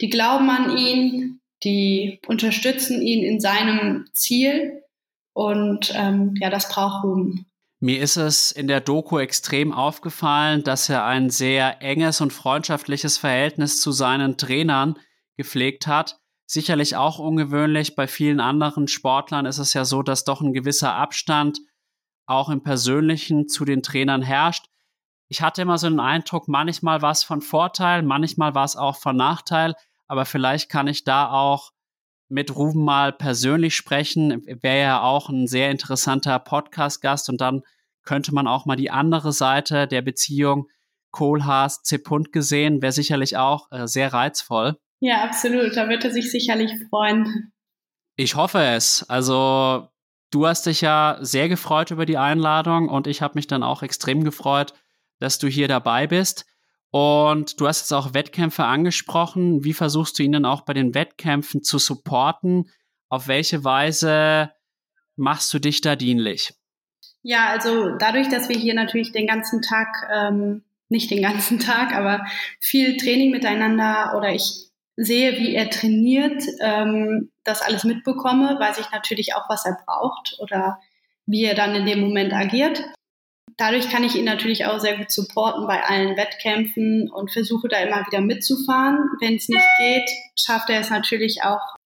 [0.00, 4.82] Die glauben an ihn, die unterstützen ihn in seinem Ziel
[5.32, 7.46] und ähm, ja, das braucht Ruben.
[7.80, 13.18] Mir ist es in der Doku extrem aufgefallen, dass er ein sehr enges und freundschaftliches
[13.18, 14.98] Verhältnis zu seinen Trainern
[15.36, 16.18] gepflegt hat.
[16.46, 17.94] Sicherlich auch ungewöhnlich.
[17.94, 21.58] Bei vielen anderen Sportlern ist es ja so, dass doch ein gewisser Abstand
[22.26, 24.66] auch im Persönlichen zu den Trainern herrscht.
[25.28, 28.96] Ich hatte immer so den Eindruck, manchmal war es von Vorteil, manchmal war es auch
[28.96, 29.74] von Nachteil,
[30.06, 31.72] aber vielleicht kann ich da auch
[32.28, 34.42] mit Ruben mal persönlich sprechen.
[34.46, 37.62] Wäre ja auch ein sehr interessanter Podcast-Gast und dann
[38.04, 40.68] könnte man auch mal die andere Seite der Beziehung
[41.10, 44.76] Kohlhaas, Zepunt gesehen, wäre sicherlich auch äh, sehr reizvoll.
[45.00, 45.76] Ja, absolut.
[45.76, 47.52] Da wird er sich sicherlich freuen.
[48.16, 49.08] Ich hoffe es.
[49.08, 49.88] Also
[50.34, 53.82] du hast dich ja sehr gefreut über die Einladung und ich habe mich dann auch
[53.82, 54.74] extrem gefreut,
[55.20, 56.46] dass du hier dabei bist.
[56.90, 59.64] Und du hast jetzt auch Wettkämpfe angesprochen.
[59.64, 62.70] Wie versuchst du ihn dann auch bei den Wettkämpfen zu supporten?
[63.08, 64.52] Auf welche Weise
[65.16, 66.54] machst du dich da dienlich?
[67.22, 71.94] Ja, also dadurch, dass wir hier natürlich den ganzen Tag, ähm, nicht den ganzen Tag,
[71.94, 72.24] aber
[72.60, 78.90] viel Training miteinander oder ich sehe, wie er trainiert, ähm, das alles mitbekomme, weiß ich
[78.90, 80.80] natürlich auch, was er braucht oder
[81.26, 82.82] wie er dann in dem Moment agiert.
[83.56, 87.78] Dadurch kann ich ihn natürlich auch sehr gut supporten bei allen Wettkämpfen und versuche da
[87.78, 88.98] immer wieder mitzufahren.
[89.20, 91.76] Wenn es nicht geht, schafft er es natürlich auch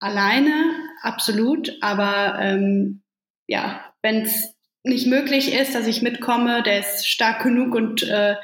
[0.00, 1.70] alleine, absolut.
[1.82, 3.02] Aber ähm,
[3.46, 4.54] ja, wenn es
[4.84, 8.36] nicht möglich ist, dass ich mitkomme, der ist stark genug und äh,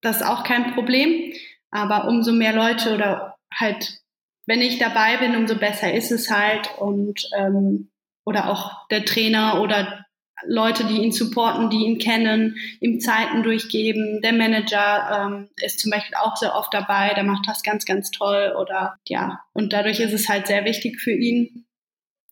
[0.00, 1.32] das ist auch kein Problem.
[1.70, 4.00] Aber umso mehr Leute oder halt,
[4.46, 6.70] wenn ich dabei bin, umso besser ist es halt.
[6.78, 7.90] Und ähm,
[8.24, 10.04] oder auch der Trainer oder
[10.44, 14.20] Leute, die ihn supporten, die ihn kennen, ihm Zeiten durchgeben.
[14.20, 18.10] Der Manager ähm, ist zum Beispiel auch sehr oft dabei, der macht das ganz, ganz
[18.10, 18.54] toll.
[18.58, 21.66] Oder ja, und dadurch ist es halt sehr wichtig für ihn,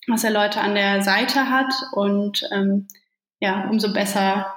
[0.06, 2.88] dass er Leute an der Seite hat und ähm,
[3.40, 4.54] ja, umso besser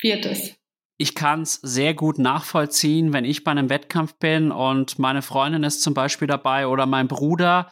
[0.00, 0.56] wird es.
[0.98, 5.62] Ich kann es sehr gut nachvollziehen, wenn ich bei einem Wettkampf bin und meine Freundin
[5.62, 7.70] ist zum Beispiel dabei oder mein Bruder,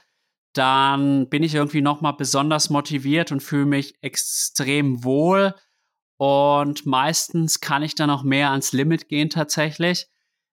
[0.53, 5.55] dann bin ich irgendwie noch mal besonders motiviert und fühle mich extrem wohl.
[6.17, 10.07] Und meistens kann ich dann auch mehr ans Limit gehen tatsächlich.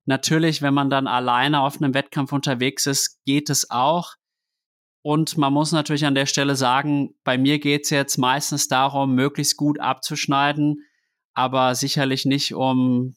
[0.06, 4.16] Natürlich, wenn man dann alleine auf einem Wettkampf unterwegs ist, geht es auch.
[5.04, 9.14] Und man muss natürlich an der Stelle sagen, bei mir geht es jetzt meistens darum,
[9.14, 10.84] möglichst gut abzuschneiden,
[11.34, 13.16] aber sicherlich nicht um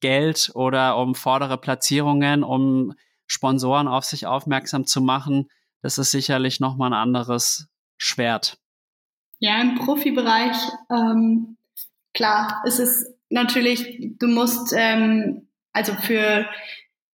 [0.00, 2.94] Geld oder um vordere Platzierungen, um
[3.26, 5.48] Sponsoren auf sich aufmerksam zu machen.
[5.82, 8.58] Das ist sicherlich nochmal ein anderes Schwert.
[9.38, 10.56] Ja, im Profibereich,
[10.90, 11.56] ähm,
[12.12, 16.48] klar, es ist natürlich, du musst, ähm, also für,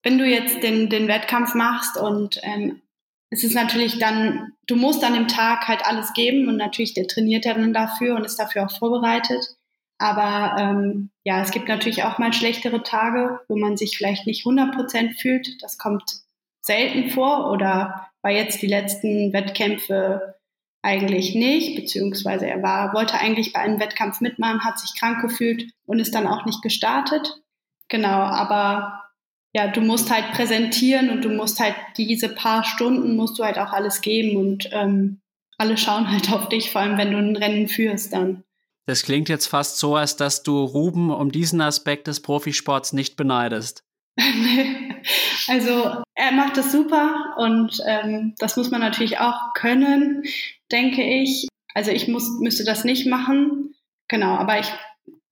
[0.02, 2.80] wenn du jetzt den, den Wettkampf machst und ähm,
[3.30, 7.08] es ist natürlich dann, du musst an dem Tag halt alles geben und natürlich der
[7.08, 9.56] trainiert ja dann dafür und ist dafür auch vorbereitet.
[9.98, 14.44] Aber ähm, ja, es gibt natürlich auch mal schlechtere Tage, wo man sich vielleicht nicht
[14.44, 15.62] 100 Prozent fühlt.
[15.62, 16.02] Das kommt
[16.60, 20.34] selten vor oder war jetzt die letzten Wettkämpfe
[20.82, 25.70] eigentlich nicht, beziehungsweise er war, wollte eigentlich bei einem Wettkampf mitmachen, hat sich krank gefühlt
[25.86, 27.40] und ist dann auch nicht gestartet.
[27.88, 29.04] Genau, aber
[29.54, 33.58] ja, du musst halt präsentieren und du musst halt diese paar Stunden musst du halt
[33.58, 35.20] auch alles geben und ähm,
[35.56, 38.44] alle schauen halt auf dich, vor allem wenn du ein Rennen führst dann.
[38.86, 43.16] Das klingt jetzt fast so, als dass du Ruben um diesen Aspekt des Profisports nicht
[43.16, 43.84] beneidest.
[45.48, 50.22] also er macht das super und ähm, das muss man natürlich auch können,
[50.70, 51.48] denke ich.
[51.74, 53.74] Also ich muss, müsste das nicht machen,
[54.06, 54.68] genau, aber ich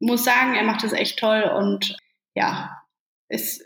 [0.01, 1.97] muss sagen, er macht das echt toll und
[2.35, 2.83] ja,
[3.29, 3.65] ist,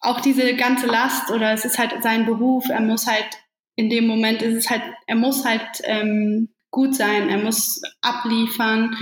[0.00, 3.28] auch diese ganze Last oder es ist halt sein Beruf, er muss halt
[3.76, 8.96] in dem Moment ist es halt, er muss halt ähm, gut sein, er muss abliefern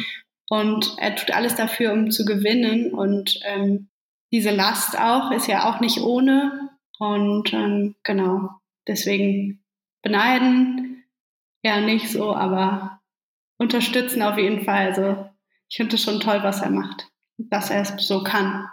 [0.49, 3.89] und er tut alles dafür, um zu gewinnen und ähm,
[4.33, 8.51] diese Last auch ist ja auch nicht ohne und ähm, genau
[8.87, 9.65] deswegen
[10.03, 11.05] beneiden
[11.63, 13.01] ja nicht so, aber
[13.59, 14.89] unterstützen auf jeden Fall.
[14.89, 15.27] Also
[15.69, 17.09] ich finde es schon toll, was er macht,
[17.39, 18.69] dass er es so kann.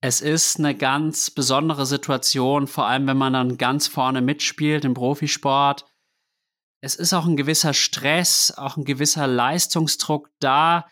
[0.00, 4.92] Es ist eine ganz besondere Situation, vor allem wenn man dann ganz vorne mitspielt im
[4.92, 5.86] Profisport.
[6.84, 10.86] Es ist auch ein gewisser Stress, auch ein gewisser Leistungsdruck da.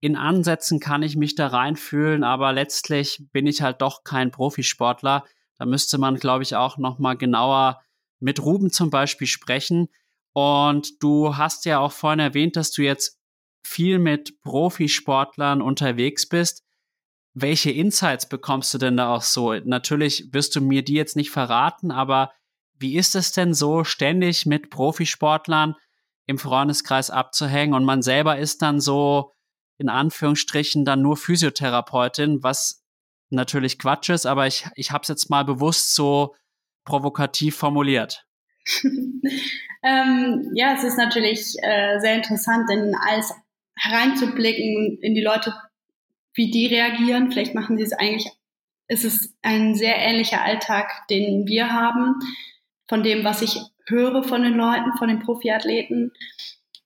[0.00, 5.24] In Ansätzen kann ich mich da reinfühlen, aber letztlich bin ich halt doch kein Profisportler.
[5.56, 7.80] Da müsste man, glaube ich, auch noch mal genauer
[8.18, 9.86] mit Ruben zum Beispiel sprechen.
[10.32, 13.20] Und du hast ja auch vorhin erwähnt, dass du jetzt
[13.62, 16.64] viel mit Profisportlern unterwegs bist
[17.40, 19.54] welche Insights bekommst du denn da auch so?
[19.54, 22.32] Natürlich wirst du mir die jetzt nicht verraten, aber
[22.78, 25.74] wie ist es denn so, ständig mit Profisportlern
[26.26, 29.32] im Freundeskreis abzuhängen und man selber ist dann so
[29.78, 32.84] in Anführungsstrichen dann nur Physiotherapeutin, was
[33.30, 36.34] natürlich Quatsch ist, aber ich, ich habe es jetzt mal bewusst so
[36.84, 38.26] provokativ formuliert.
[39.82, 43.32] ähm, ja, es ist natürlich äh, sehr interessant, in alles
[43.76, 45.54] hereinzublicken, in die Leute
[46.34, 47.30] wie die reagieren.
[47.30, 48.30] Vielleicht machen sie es eigentlich,
[48.88, 52.16] ist es ein sehr ähnlicher Alltag, den wir haben,
[52.88, 56.12] von dem, was ich höre von den Leuten, von den Profiathleten.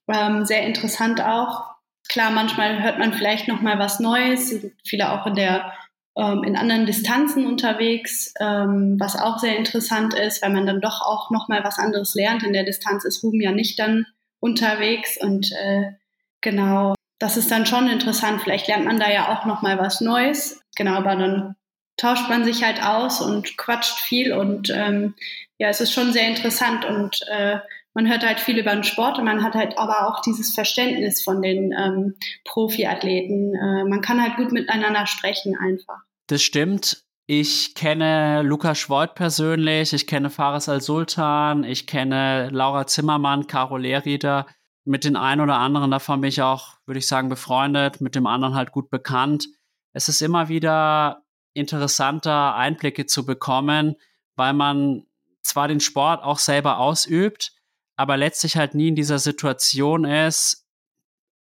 [0.07, 1.63] Ähm, sehr interessant auch.
[2.09, 5.73] Klar, manchmal hört man vielleicht noch mal was Neues, sind viele auch in der
[6.15, 11.01] ähm, in anderen Distanzen unterwegs, ähm, was auch sehr interessant ist, weil man dann doch
[11.01, 12.43] auch noch mal was anderes lernt.
[12.43, 14.05] In der Distanz ist Ruben ja nicht dann
[14.39, 15.93] unterwegs und äh,
[16.43, 18.41] Genau, das ist dann schon interessant.
[18.41, 20.61] Vielleicht lernt man da ja auch noch mal was Neues.
[20.75, 21.55] Genau, aber dann
[21.95, 25.15] tauscht man sich halt aus und quatscht viel und ähm,
[25.63, 27.57] ja, es ist schon sehr interessant und äh,
[27.93, 31.23] man hört halt viel über den Sport und man hat halt aber auch dieses Verständnis
[31.23, 33.55] von den ähm, Profiathleten.
[33.55, 35.99] Äh, man kann halt gut miteinander sprechen einfach.
[36.27, 37.05] Das stimmt.
[37.27, 44.47] Ich kenne Lukas Schwoid persönlich, ich kenne Fares Al-Sultan, ich kenne Laura Zimmermann, Caro Lehrrieder.
[44.83, 48.27] Mit den einen oder anderen davon bin ich auch, würde ich sagen, befreundet, mit dem
[48.27, 49.47] anderen halt gut bekannt.
[49.93, 53.95] Es ist immer wieder interessanter, Einblicke zu bekommen,
[54.35, 55.05] weil man
[55.43, 57.53] zwar den Sport auch selber ausübt,
[57.95, 60.67] aber letztlich halt nie in dieser Situation ist.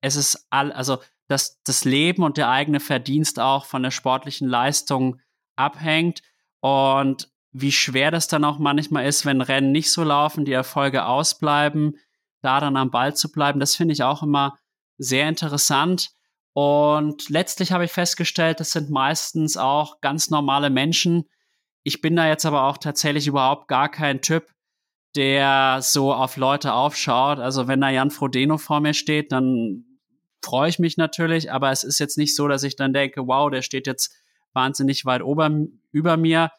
[0.01, 0.99] Es ist all, also
[1.29, 5.21] dass das Leben und der eigene Verdienst auch von der sportlichen Leistung
[5.57, 6.23] abhängt
[6.61, 11.05] und wie schwer das dann auch manchmal ist, wenn Rennen nicht so laufen, die Erfolge
[11.07, 11.99] ausbleiben,
[12.41, 14.59] da dann am Ball zu bleiben, das finde ich auch immer
[14.99, 16.11] sehr interessant.
[16.55, 21.29] Und letztlich habe ich festgestellt, das sind meistens auch ganz normale Menschen.
[21.85, 24.51] Ich bin da jetzt aber auch tatsächlich überhaupt gar kein Typ,
[25.17, 27.39] der so auf Leute aufschaut.
[27.39, 29.85] Also wenn da Jan Frodeno vor mir steht, dann
[30.45, 33.51] freue ich mich natürlich, aber es ist jetzt nicht so, dass ich dann denke, wow,
[33.51, 34.15] der steht jetzt
[34.53, 35.51] wahnsinnig weit ober,
[35.93, 36.51] über mir.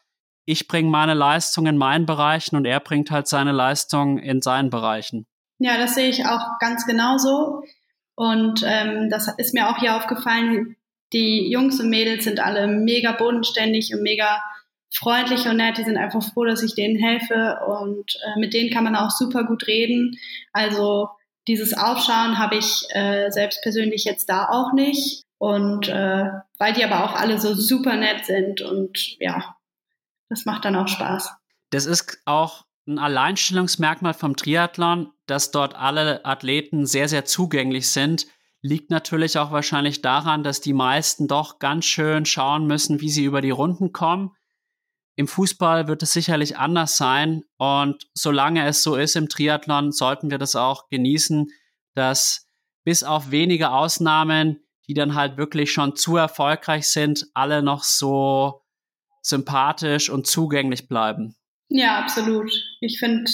[0.46, 4.70] Ich bringe meine Leistung in meinen Bereichen und er bringt halt seine Leistung in seinen
[4.70, 5.26] Bereichen.
[5.58, 7.62] Ja, das sehe ich auch ganz genauso.
[8.14, 10.76] Und ähm, das ist mir auch hier aufgefallen.
[11.12, 14.42] Die Jungs und Mädels sind alle mega bodenständig und mega
[14.94, 15.78] freundlich und nett.
[15.78, 19.10] Die sind einfach froh, dass ich denen helfe und äh, mit denen kann man auch
[19.10, 20.18] super gut reden.
[20.52, 21.08] Also
[21.46, 25.22] dieses Aufschauen habe ich äh, selbst persönlich jetzt da auch nicht.
[25.38, 29.56] Und äh, weil die aber auch alle so super nett sind und ja,
[30.30, 31.32] das macht dann auch Spaß.
[31.70, 38.26] Das ist auch ein Alleinstellungsmerkmal vom Triathlon, dass dort alle Athleten sehr, sehr zugänglich sind.
[38.62, 43.24] Liegt natürlich auch wahrscheinlich daran, dass die meisten doch ganz schön schauen müssen, wie sie
[43.24, 44.30] über die Runden kommen.
[45.16, 47.44] Im Fußball wird es sicherlich anders sein.
[47.56, 51.48] Und solange es so ist im Triathlon, sollten wir das auch genießen,
[51.94, 52.48] dass
[52.84, 58.62] bis auf wenige Ausnahmen, die dann halt wirklich schon zu erfolgreich sind, alle noch so
[59.22, 61.36] sympathisch und zugänglich bleiben.
[61.68, 62.50] Ja, absolut.
[62.80, 63.30] Ich finde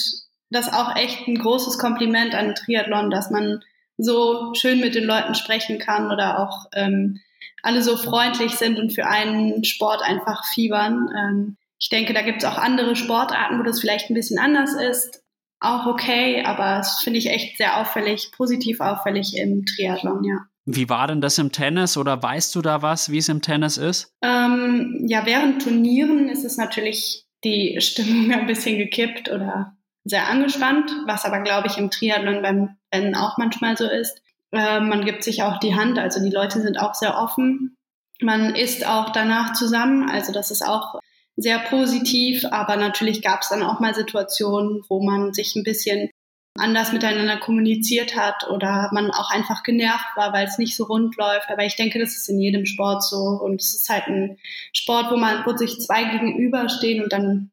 [0.49, 3.61] das auch echt ein großes Kompliment an Triathlon, dass man
[3.97, 7.19] so schön mit den Leuten sprechen kann oder auch ähm,
[7.61, 11.09] alle so freundlich sind und für einen Sport einfach fiebern.
[11.15, 14.73] Ähm, ich denke, da gibt es auch andere Sportarten, wo das vielleicht ein bisschen anders
[14.73, 15.23] ist.
[15.59, 20.37] Auch okay, aber das finde ich echt sehr auffällig, positiv auffällig im Triathlon, ja.
[20.65, 23.77] Wie war denn das im Tennis oder weißt du da was, wie es im Tennis
[23.77, 24.13] ist?
[24.21, 30.91] Ähm, ja, während Turnieren ist es natürlich die Stimmung ein bisschen gekippt oder sehr angespannt,
[31.07, 34.21] was aber, glaube ich, im Triathlon beim Rennen auch manchmal so ist.
[34.51, 37.75] Äh, man gibt sich auch die Hand, also die Leute sind auch sehr offen.
[38.21, 41.00] Man isst auch danach zusammen, also das ist auch
[41.37, 46.09] sehr positiv, aber natürlich gab es dann auch mal Situationen, wo man sich ein bisschen
[46.57, 51.15] anders miteinander kommuniziert hat oder man auch einfach genervt war, weil es nicht so rund
[51.17, 51.49] läuft.
[51.49, 54.37] Aber ich denke, das ist in jedem Sport so und es ist halt ein
[54.73, 57.51] Sport, wo man, wo sich zwei gegenüberstehen und dann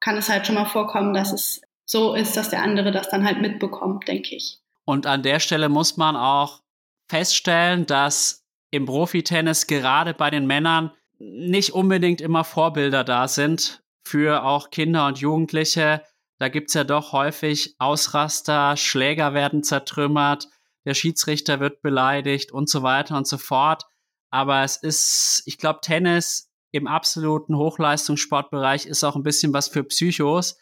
[0.00, 3.24] kann es halt schon mal vorkommen, dass es so ist, dass der andere das dann
[3.24, 4.58] halt mitbekommt, denke ich.
[4.84, 6.62] Und an der Stelle muss man auch
[7.08, 14.44] feststellen, dass im Profitennis gerade bei den Männern nicht unbedingt immer Vorbilder da sind für
[14.44, 16.02] auch Kinder und Jugendliche.
[16.38, 20.48] Da gibt's ja doch häufig Ausraster, Schläger werden zertrümmert,
[20.84, 23.84] der Schiedsrichter wird beleidigt und so weiter und so fort.
[24.30, 29.82] Aber es ist, ich glaube, Tennis im absoluten Hochleistungssportbereich ist auch ein bisschen was für
[29.84, 30.58] Psychos.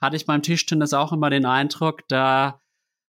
[0.00, 2.60] Hatte ich beim Tischtennis auch immer den Eindruck, da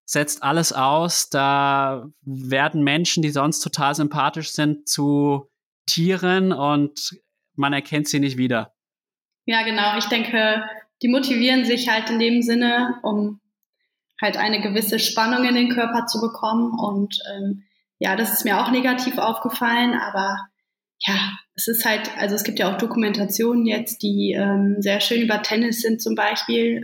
[0.06, 5.50] setzt alles aus, da werden Menschen, die sonst total sympathisch sind, zu
[5.88, 7.18] Tieren und
[7.56, 8.74] man erkennt sie nicht wieder.
[9.46, 9.98] Ja, genau.
[9.98, 10.64] Ich denke,
[11.02, 13.40] die motivieren sich halt in dem Sinne, um
[14.22, 16.78] halt eine gewisse Spannung in den Körper zu bekommen.
[16.78, 17.64] Und ähm,
[18.00, 20.38] ja, das ist mir auch negativ aufgefallen, aber
[21.00, 25.22] ja, es ist halt, also es gibt ja auch Dokumentationen jetzt, die ähm, sehr schön
[25.22, 26.84] über Tennis sind zum Beispiel.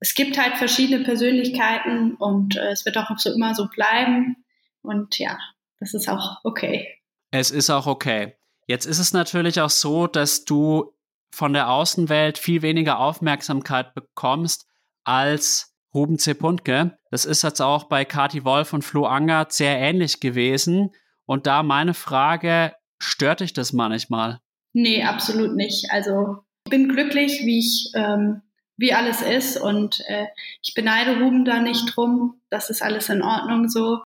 [0.00, 4.44] Es gibt halt verschiedene Persönlichkeiten und äh, es wird auch so immer so bleiben.
[4.82, 5.38] Und ja,
[5.78, 6.88] das ist auch okay.
[7.32, 8.34] Es ist auch okay.
[8.66, 10.94] Jetzt ist es natürlich auch so, dass du
[11.34, 14.66] von der Außenwelt viel weniger Aufmerksamkeit bekommst
[15.02, 16.98] als Ruben Zepuntke.
[17.10, 20.90] Das ist jetzt auch bei Kati Wolf und Flo Angert sehr ähnlich gewesen.
[21.24, 24.40] Und da meine Frage, stört dich das manchmal?
[24.74, 25.90] Nee, absolut nicht.
[25.90, 28.42] Also ich bin glücklich, wie ich, ähm,
[28.76, 30.26] wie alles ist und äh,
[30.62, 32.40] ich beneide Ruben da nicht drum.
[32.50, 34.02] Das ist alles in Ordnung so.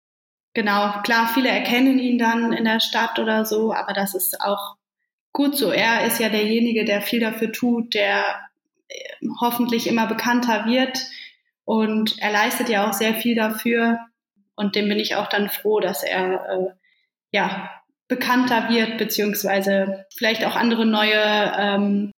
[0.55, 4.77] Genau, klar, viele erkennen ihn dann in der Stadt oder so, aber das ist auch
[5.33, 5.71] gut so.
[5.71, 8.25] Er ist ja derjenige, der viel dafür tut, der
[8.89, 10.99] äh, hoffentlich immer bekannter wird
[11.65, 13.99] und er leistet ja auch sehr viel dafür
[14.57, 16.71] und dem bin ich auch dann froh, dass er äh,
[17.33, 17.71] ja
[18.09, 22.11] bekannter wird beziehungsweise vielleicht auch andere neue ähm,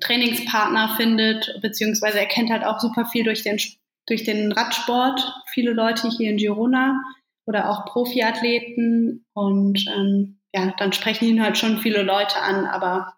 [0.00, 3.58] Trainingspartner findet beziehungsweise er kennt halt auch super viel durch den
[4.06, 5.20] durch den Radsport.
[5.52, 7.00] Viele Leute hier in Girona
[7.48, 9.26] oder auch Profiathleten.
[9.32, 13.14] Und ähm, ja, dann sprechen ihn halt schon viele Leute an, aber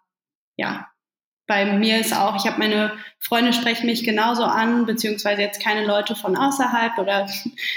[0.57, 0.87] ja,
[1.47, 5.85] bei mir ist auch, ich habe meine Freunde sprechen mich genauso an, beziehungsweise jetzt keine
[5.85, 7.29] Leute von außerhalb oder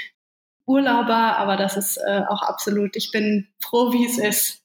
[0.66, 4.62] Urlauber, aber das ist äh, auch absolut, ich bin froh, wie es ist.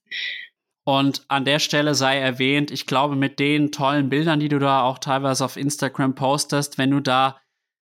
[0.85, 4.83] Und an der Stelle sei erwähnt, ich glaube, mit den tollen Bildern, die du da
[4.83, 7.41] auch teilweise auf Instagram postest, wenn du da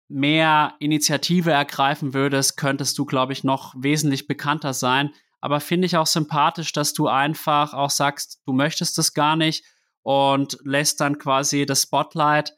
[0.10, 5.12] mehr Initiative ergreifen würdest, könntest du, glaube ich, noch wesentlich bekannter sein.
[5.40, 9.64] Aber finde ich auch sympathisch, dass du einfach auch sagst, du möchtest es gar nicht
[10.02, 12.54] und lässt dann quasi das Spotlight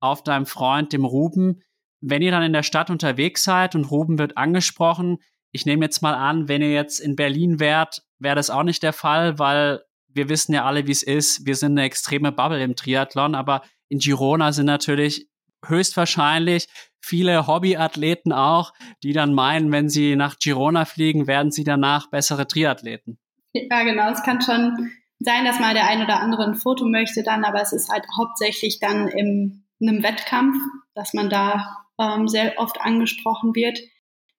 [0.00, 1.62] auf deinem Freund, dem Ruben.
[2.00, 5.18] Wenn ihr dann in der Stadt unterwegs seid und Ruben wird angesprochen,
[5.52, 8.82] ich nehme jetzt mal an, wenn ihr jetzt in Berlin wärt, wäre das auch nicht
[8.82, 11.46] der Fall, weil wir wissen ja alle, wie es ist.
[11.46, 15.28] Wir sind eine extreme Bubble im Triathlon, aber in Girona sind natürlich
[15.68, 16.68] höchstwahrscheinlich
[17.00, 22.46] viele Hobbyathleten auch, die dann meinen, wenn sie nach Girona fliegen, werden sie danach bessere
[22.46, 23.18] Triathleten.
[23.52, 24.10] Ja, genau.
[24.10, 27.62] Es kann schon sein, dass mal der ein oder andere ein Foto möchte dann, aber
[27.62, 30.56] es ist halt hauptsächlich dann in einem Wettkampf,
[30.94, 33.78] dass man da ähm, sehr oft angesprochen wird.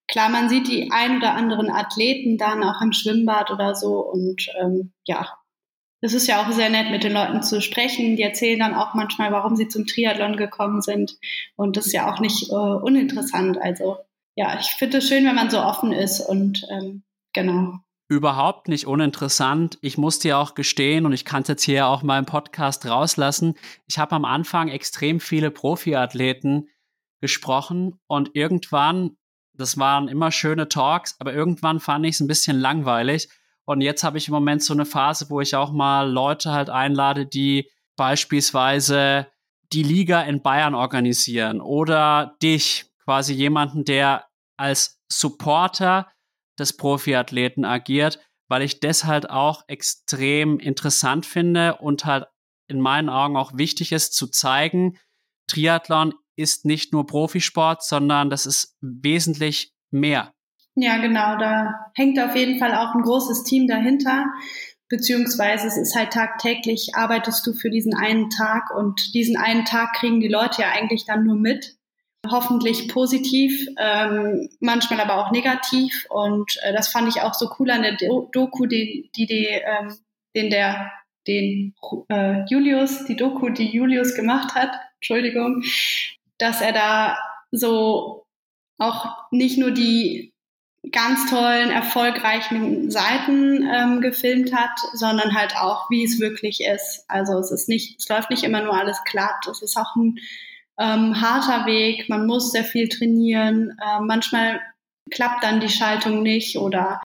[0.07, 4.47] Klar, man sieht die ein oder anderen Athleten dann auch im Schwimmbad oder so und
[4.61, 5.27] ähm, ja,
[6.01, 8.15] es ist ja auch sehr nett, mit den Leuten zu sprechen.
[8.15, 11.17] Die erzählen dann auch manchmal, warum sie zum Triathlon gekommen sind.
[11.55, 13.57] Und das ist ja auch nicht äh, uninteressant.
[13.59, 13.97] Also
[14.35, 17.79] ja, ich finde es schön, wenn man so offen ist und ähm, genau.
[18.09, 19.79] Überhaupt nicht uninteressant.
[19.81, 22.85] Ich muss dir auch gestehen, und ich kann es jetzt hier auch mal im Podcast
[22.85, 23.55] rauslassen,
[23.87, 26.69] ich habe am Anfang extrem viele Profiathleten
[27.19, 29.17] gesprochen und irgendwann,
[29.53, 33.27] das waren immer schöne Talks, aber irgendwann fand ich es ein bisschen langweilig
[33.67, 36.69] und jetzt habe ich im Moment so eine Phase, wo ich auch mal Leute halt
[36.69, 39.27] einlade, die beispielsweise
[39.73, 46.09] die Liga in Bayern organisieren oder dich, quasi jemanden, der als Supporter
[46.57, 52.25] des Profiathleten agiert, weil ich das halt auch extrem interessant finde und halt
[52.69, 54.97] in meinen Augen auch wichtig ist zu zeigen,
[55.47, 60.33] Triathlon ist nicht nur Profisport, sondern das ist wesentlich mehr.
[60.79, 61.37] Ja, genau.
[61.39, 64.25] Da hängt auf jeden Fall auch ein großes Team dahinter.
[64.89, 69.93] Beziehungsweise es ist halt tagtäglich, arbeitest du für diesen einen Tag und diesen einen Tag
[69.93, 71.75] kriegen die Leute ja eigentlich dann nur mit.
[72.29, 76.05] Hoffentlich positiv, ähm, manchmal aber auch negativ.
[76.09, 77.97] Und äh, das fand ich auch so cool an der
[78.31, 79.97] Doku, die, die, die ähm,
[80.35, 80.91] den der,
[81.25, 81.73] den
[82.09, 85.63] äh, Julius, die Doku, die Julius gemacht hat, Entschuldigung,
[86.37, 87.17] dass er da
[87.49, 88.27] so
[88.77, 90.33] auch nicht nur die
[90.91, 97.05] ganz tollen, erfolgreichen Seiten ähm, gefilmt hat, sondern halt auch, wie es wirklich ist.
[97.07, 99.47] Also es ist nicht, es läuft nicht immer nur alles glatt.
[99.49, 100.19] Es ist auch ein
[100.79, 102.09] ähm, harter Weg.
[102.09, 103.77] Man muss sehr viel trainieren.
[103.81, 104.61] Äh, manchmal
[105.09, 107.01] klappt dann die Schaltung nicht oder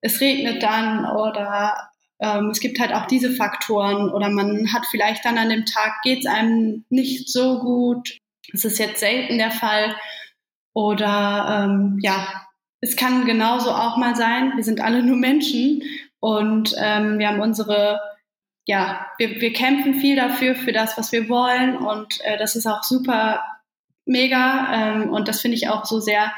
[0.00, 5.24] es regnet dann oder ähm, es gibt halt auch diese Faktoren oder man hat vielleicht
[5.24, 8.18] dann an dem Tag geht es einem nicht so gut.
[8.52, 9.96] Das ist jetzt selten der Fall.
[10.74, 12.46] Oder ähm, ja,
[12.84, 15.82] es kann genauso auch mal sein, wir sind alle nur Menschen
[16.20, 17.98] und ähm, wir haben unsere,
[18.66, 22.66] ja, wir, wir kämpfen viel dafür, für das, was wir wollen und äh, das ist
[22.66, 23.42] auch super
[24.04, 26.30] mega ähm, und das finde ich auch so sehr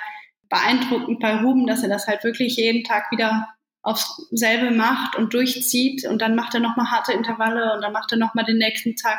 [0.48, 3.48] beeindruckend bei Ruben, dass er das halt wirklich jeden Tag wieder
[3.82, 8.12] aufs selbe macht und durchzieht und dann macht er nochmal harte Intervalle und dann macht
[8.12, 9.18] er nochmal den nächsten Tag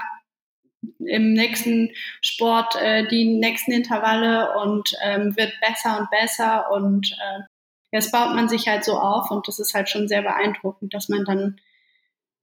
[0.99, 7.43] im nächsten Sport äh, die nächsten Intervalle und ähm, wird besser und besser und äh,
[7.91, 11.09] das baut man sich halt so auf und das ist halt schon sehr beeindruckend, dass
[11.09, 11.59] man dann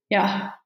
[0.09, 0.57] ja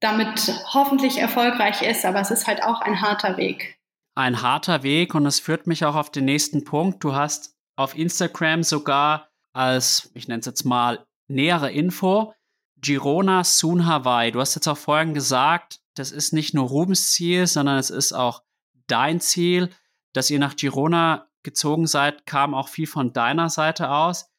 [0.00, 3.78] damit hoffentlich erfolgreich ist, aber es ist halt auch ein harter Weg.
[4.14, 7.02] Ein harter Weg und es führt mich auch auf den nächsten Punkt.
[7.02, 12.34] Du hast auf Instagram sogar als, ich nenne es jetzt mal, nähere Info,
[12.80, 14.30] Girona Soon Hawaii.
[14.30, 18.12] Du hast jetzt auch vorhin gesagt, das ist nicht nur Rubens Ziel, sondern es ist
[18.12, 18.42] auch
[18.86, 19.70] dein Ziel.
[20.14, 24.30] Dass ihr nach Girona gezogen seid, kam auch viel von deiner Seite aus.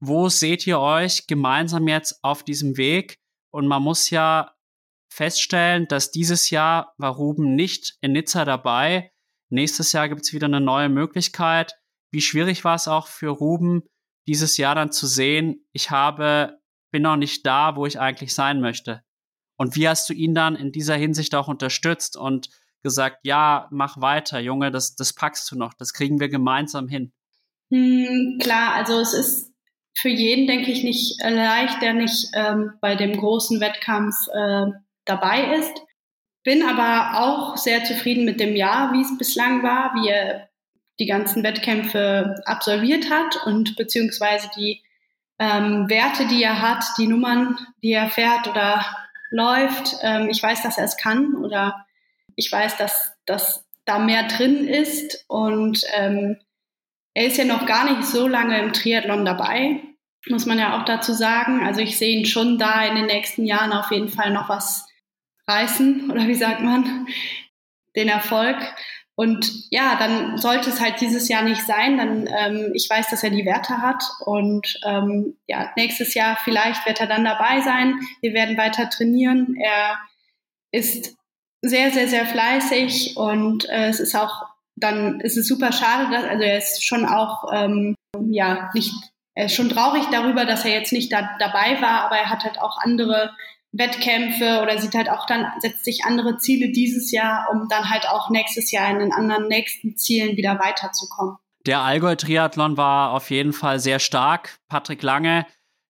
[0.00, 3.20] Wo seht ihr euch gemeinsam jetzt auf diesem Weg?
[3.50, 4.54] Und man muss ja
[5.10, 9.12] feststellen, dass dieses Jahr war Ruben nicht in Nizza dabei.
[9.50, 11.74] Nächstes Jahr gibt es wieder eine neue Möglichkeit.
[12.10, 13.82] Wie schwierig war es auch für Ruben,
[14.26, 16.60] dieses Jahr dann zu sehen, ich habe,
[16.92, 19.02] bin noch nicht da, wo ich eigentlich sein möchte.
[19.58, 22.48] Und wie hast du ihn dann in dieser Hinsicht auch unterstützt und
[22.82, 27.12] gesagt, ja, mach weiter, Junge, das, das packst du noch, das kriegen wir gemeinsam hin?
[27.70, 29.52] Hm, klar, also es ist
[29.94, 34.66] für jeden, denke ich, nicht leicht, der nicht ähm, bei dem großen Wettkampf äh,
[35.04, 35.72] dabei ist.
[36.44, 40.48] Bin aber auch sehr zufrieden mit dem Jahr, wie es bislang war, wie er
[41.00, 44.82] die ganzen Wettkämpfe absolviert hat und beziehungsweise die
[45.40, 48.84] ähm, Werte, die er hat, die Nummern, die er fährt oder
[49.30, 49.96] läuft.
[50.02, 51.86] Ähm, ich weiß, dass er es kann oder
[52.36, 56.36] ich weiß, dass, dass da mehr drin ist und ähm,
[57.14, 59.80] er ist ja noch gar nicht so lange im Triathlon dabei,
[60.28, 61.64] muss man ja auch dazu sagen.
[61.66, 64.86] Also ich sehe ihn schon da in den nächsten Jahren auf jeden Fall noch was
[65.48, 67.08] reißen oder wie sagt man,
[67.96, 68.56] den Erfolg.
[69.18, 71.96] Und ja, dann sollte es halt dieses Jahr nicht sein.
[71.98, 76.86] Dann, ähm, ich weiß, dass er die Werte hat und ähm, ja, nächstes Jahr vielleicht
[76.86, 77.98] wird er dann dabei sein.
[78.20, 79.56] Wir werden weiter trainieren.
[79.60, 79.98] Er
[80.70, 81.16] ist
[81.62, 84.46] sehr, sehr, sehr fleißig und äh, es ist auch
[84.76, 87.96] dann ist es super schade, dass, also er ist schon auch ähm,
[88.30, 88.94] ja nicht,
[89.34, 92.44] er ist schon traurig darüber, dass er jetzt nicht da, dabei war, aber er hat
[92.44, 93.32] halt auch andere
[93.72, 98.08] Wettkämpfe oder sieht halt auch dann, setzt sich andere Ziele dieses Jahr, um dann halt
[98.08, 101.36] auch nächstes Jahr in den anderen nächsten Zielen wieder weiterzukommen.
[101.66, 104.58] Der Allgäu-Triathlon war auf jeden Fall sehr stark.
[104.68, 105.46] Patrick Lange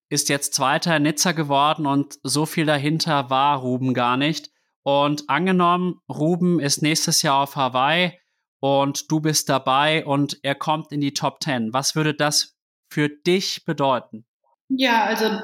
[0.09, 4.49] ist jetzt Zweiter in Nizza geworden und so viel dahinter war Ruben gar nicht.
[4.83, 8.19] Und angenommen, Ruben ist nächstes Jahr auf Hawaii
[8.59, 11.73] und du bist dabei und er kommt in die Top 10.
[11.73, 12.57] Was würde das
[12.89, 14.25] für dich bedeuten?
[14.67, 15.41] Ja, also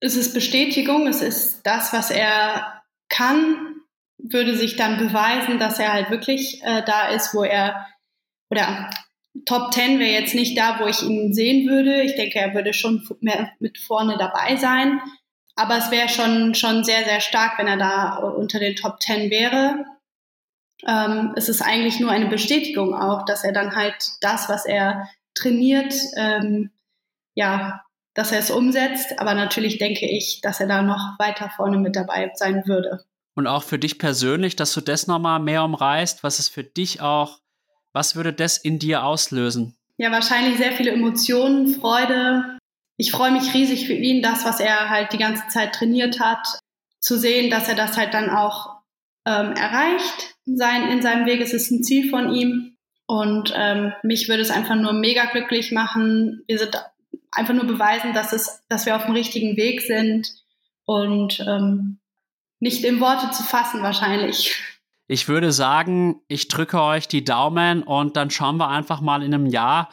[0.00, 3.76] es ist Bestätigung, es ist das, was er kann,
[4.18, 7.86] würde sich dann beweisen, dass er halt wirklich äh, da ist, wo er,
[8.50, 8.90] oder
[9.46, 12.02] Top 10 wäre jetzt nicht da, wo ich ihn sehen würde.
[12.02, 15.00] Ich denke, er würde schon mehr mit vorne dabei sein.
[15.54, 19.30] Aber es wäre schon, schon sehr, sehr stark, wenn er da unter den Top 10
[19.30, 19.84] wäre.
[20.86, 25.08] Ähm, es ist eigentlich nur eine Bestätigung auch, dass er dann halt das, was er
[25.34, 26.70] trainiert, ähm,
[27.34, 27.84] ja,
[28.14, 29.18] dass er es umsetzt.
[29.18, 33.04] Aber natürlich denke ich, dass er da noch weiter vorne mit dabei sein würde.
[33.34, 37.00] Und auch für dich persönlich, dass du das nochmal mehr umreißt, was ist für dich
[37.00, 37.38] auch,
[37.92, 39.76] was würde das in dir auslösen?
[39.96, 42.58] Ja, wahrscheinlich sehr viele Emotionen, Freude.
[42.96, 46.46] Ich freue mich riesig für ihn, das, was er halt die ganze Zeit trainiert hat,
[47.00, 48.80] zu sehen, dass er das halt dann auch
[49.26, 50.34] ähm, erreicht.
[50.44, 52.76] Sein, in seinem Weg es ist ein Ziel von ihm.
[53.06, 56.44] Und ähm, mich würde es einfach nur mega glücklich machen.
[56.46, 56.80] Wir sind
[57.32, 60.28] einfach nur beweisen, dass, es, dass wir auf dem richtigen Weg sind
[60.84, 61.98] und ähm,
[62.58, 64.56] nicht in Worte zu fassen wahrscheinlich.
[65.06, 69.34] Ich würde sagen, ich drücke euch die Daumen und dann schauen wir einfach mal in
[69.34, 69.90] einem Jahr,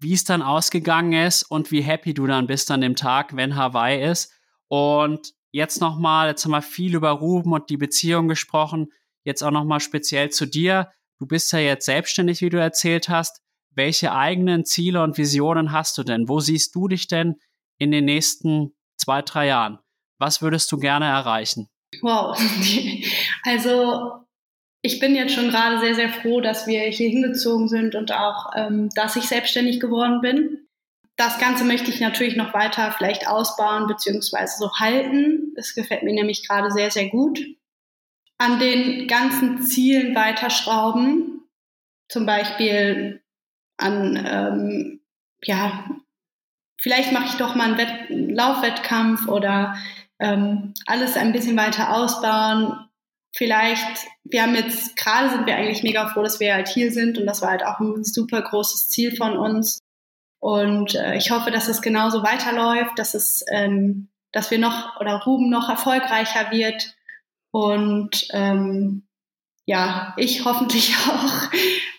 [0.00, 3.56] wie es dann ausgegangen ist und wie happy du dann bist an dem Tag, wenn
[3.56, 4.32] Hawaii ist.
[4.68, 8.92] Und jetzt nochmal, jetzt haben wir viel über Ruben und die Beziehung gesprochen.
[9.24, 10.92] Jetzt auch nochmal speziell zu dir.
[11.18, 13.42] Du bist ja jetzt selbstständig, wie du erzählt hast
[13.74, 16.28] welche eigenen Ziele und Visionen hast du denn?
[16.28, 17.36] Wo siehst du dich denn
[17.78, 19.78] in den nächsten zwei, drei Jahren?
[20.18, 21.68] Was würdest du gerne erreichen?
[22.02, 22.38] Wow.
[23.44, 24.26] Also
[24.82, 28.50] ich bin jetzt schon gerade sehr, sehr froh, dass wir hier hingezogen sind und auch,
[28.56, 30.68] ähm, dass ich selbstständig geworden bin.
[31.16, 35.52] Das Ganze möchte ich natürlich noch weiter vielleicht ausbauen beziehungsweise so halten.
[35.56, 37.40] Es gefällt mir nämlich gerade sehr, sehr gut.
[38.38, 41.42] An den ganzen Zielen weiterschrauben.
[42.08, 43.20] Zum Beispiel
[43.78, 45.00] an, ähm,
[45.42, 45.84] ja,
[46.80, 49.76] vielleicht mache ich doch mal einen, Wett einen Laufwettkampf oder
[50.18, 52.88] ähm, alles ein bisschen weiter ausbauen.
[53.34, 57.18] Vielleicht, wir haben jetzt, gerade sind wir eigentlich mega froh, dass wir halt hier sind
[57.18, 59.80] und das war halt auch ein super großes Ziel von uns.
[60.40, 65.22] Und äh, ich hoffe, dass es genauso weiterläuft, dass es, ähm, dass wir noch oder
[65.22, 66.94] Ruben noch erfolgreicher wird
[67.50, 69.07] und ähm,
[69.68, 71.50] ja, ich hoffentlich auch.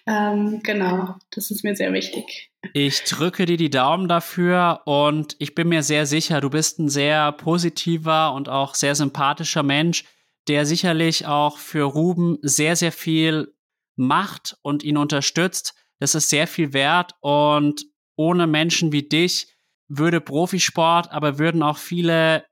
[0.07, 2.51] Ähm, genau, das ist mir sehr wichtig.
[2.73, 6.89] Ich drücke dir die Daumen dafür und ich bin mir sehr sicher, du bist ein
[6.89, 10.03] sehr positiver und auch sehr sympathischer Mensch,
[10.47, 13.53] der sicherlich auch für Ruben sehr, sehr viel
[13.95, 15.75] macht und ihn unterstützt.
[15.99, 17.85] Das ist sehr viel wert und
[18.15, 19.53] ohne Menschen wie dich
[19.87, 22.45] würde Profisport, aber würden auch viele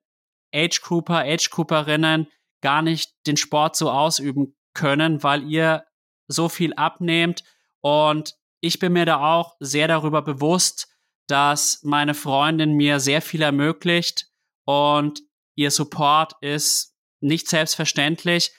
[0.53, 2.27] Age-Grouper, Age-Grouperinnen
[2.61, 5.83] gar nicht den Sport so ausüben können, weil ihr
[6.27, 7.43] so viel abnehmt.
[7.81, 10.87] Und ich bin mir da auch sehr darüber bewusst,
[11.27, 14.27] dass meine Freundin mir sehr viel ermöglicht
[14.65, 15.21] und
[15.55, 18.51] ihr Support ist nicht selbstverständlich.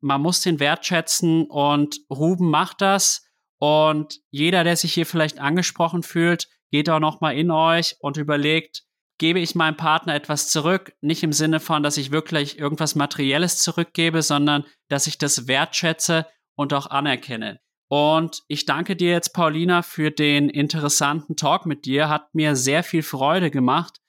[0.00, 3.26] Man muss den wertschätzen und Ruben macht das.
[3.58, 8.84] Und jeder, der sich hier vielleicht angesprochen fühlt, geht auch nochmal in euch und überlegt,
[9.18, 13.58] gebe ich meinem Partner etwas zurück, nicht im Sinne von, dass ich wirklich irgendwas Materielles
[13.58, 16.26] zurückgebe, sondern dass ich das wertschätze
[16.56, 17.60] und auch anerkenne.
[17.88, 22.08] Und ich danke dir jetzt, Paulina, für den interessanten Talk mit dir.
[22.08, 24.00] Hat mir sehr viel Freude gemacht.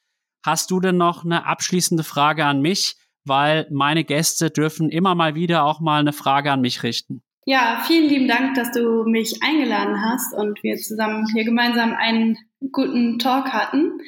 [0.44, 2.96] Hast du denn noch eine abschließende Frage an mich?
[3.26, 7.24] Weil meine Gäste dürfen immer mal wieder auch mal eine Frage an mich richten.
[7.46, 12.38] Ja, vielen lieben Dank, dass du mich eingeladen hast und wir zusammen hier gemeinsam einen
[12.72, 14.00] guten Talk hatten.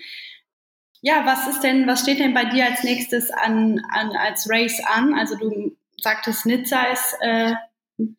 [1.01, 4.81] Ja, was ist denn, was steht denn bei dir als nächstes an, an als Race
[4.85, 5.13] an?
[5.13, 7.53] Also du sagtest, Nizza ist äh,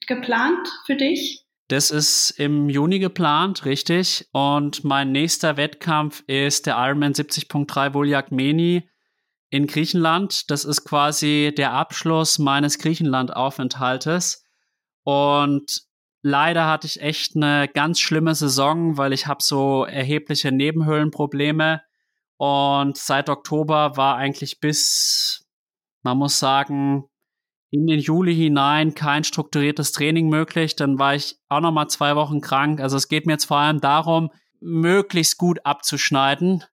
[0.06, 1.44] geplant für dich?
[1.68, 4.26] Das ist im Juni geplant, richtig.
[4.32, 8.88] Und mein nächster Wettkampf ist der Ironman 70.3 Voljak Meni
[9.50, 10.50] in Griechenland.
[10.50, 14.46] Das ist quasi der Abschluss meines Griechenland-Aufenthaltes.
[15.05, 15.82] Und
[16.22, 21.82] leider hatte ich echt eine ganz schlimme Saison, weil ich habe so erhebliche Nebenhöhlenprobleme.
[22.39, 25.47] Und seit Oktober war eigentlich bis,
[26.02, 27.05] man muss sagen,
[27.70, 30.77] in den Juli hinein kein strukturiertes Training möglich.
[30.77, 32.81] Dann war ich auch noch mal zwei Wochen krank.
[32.81, 36.65] Also es geht mir jetzt vor allem darum, möglichst gut abzuschneiden,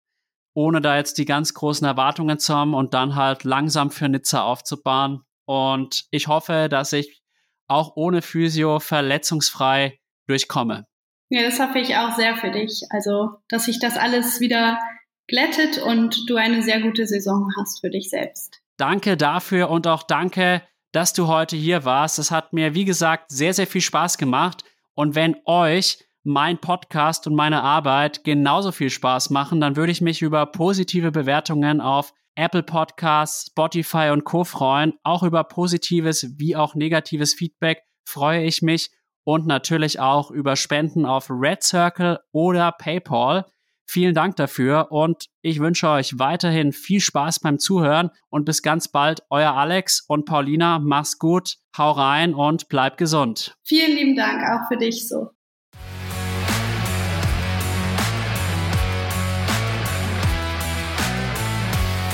[0.53, 4.43] ohne da jetzt die ganz großen Erwartungen zu haben und dann halt langsam für Nizza
[4.43, 5.21] aufzubauen.
[5.45, 7.21] Und ich hoffe, dass ich
[7.67, 10.85] auch ohne Physio verletzungsfrei durchkomme.
[11.29, 12.83] Ja, das hoffe ich auch sehr für dich.
[12.91, 14.79] Also, dass sich das alles wieder
[15.27, 18.61] glättet und du eine sehr gute Saison hast für dich selbst.
[18.77, 20.61] Danke dafür und auch danke,
[20.91, 22.19] dass du heute hier warst.
[22.19, 24.63] Es hat mir, wie gesagt, sehr, sehr viel Spaß gemacht.
[24.93, 30.01] Und wenn euch mein Podcast und meine Arbeit genauso viel Spaß machen, dann würde ich
[30.01, 34.43] mich über positive Bewertungen auf Apple Podcasts, Spotify und Co.
[34.43, 34.93] freuen.
[35.03, 38.89] Auch über positives wie auch negatives Feedback freue ich mich
[39.23, 43.45] und natürlich auch über Spenden auf Red Circle oder PayPal.
[43.85, 48.87] Vielen Dank dafür und ich wünsche euch weiterhin viel Spaß beim Zuhören und bis ganz
[48.87, 49.21] bald.
[49.29, 53.55] Euer Alex und Paulina, mach's gut, hau rein und bleib gesund.
[53.63, 55.34] Vielen lieben Dank auch für dich so.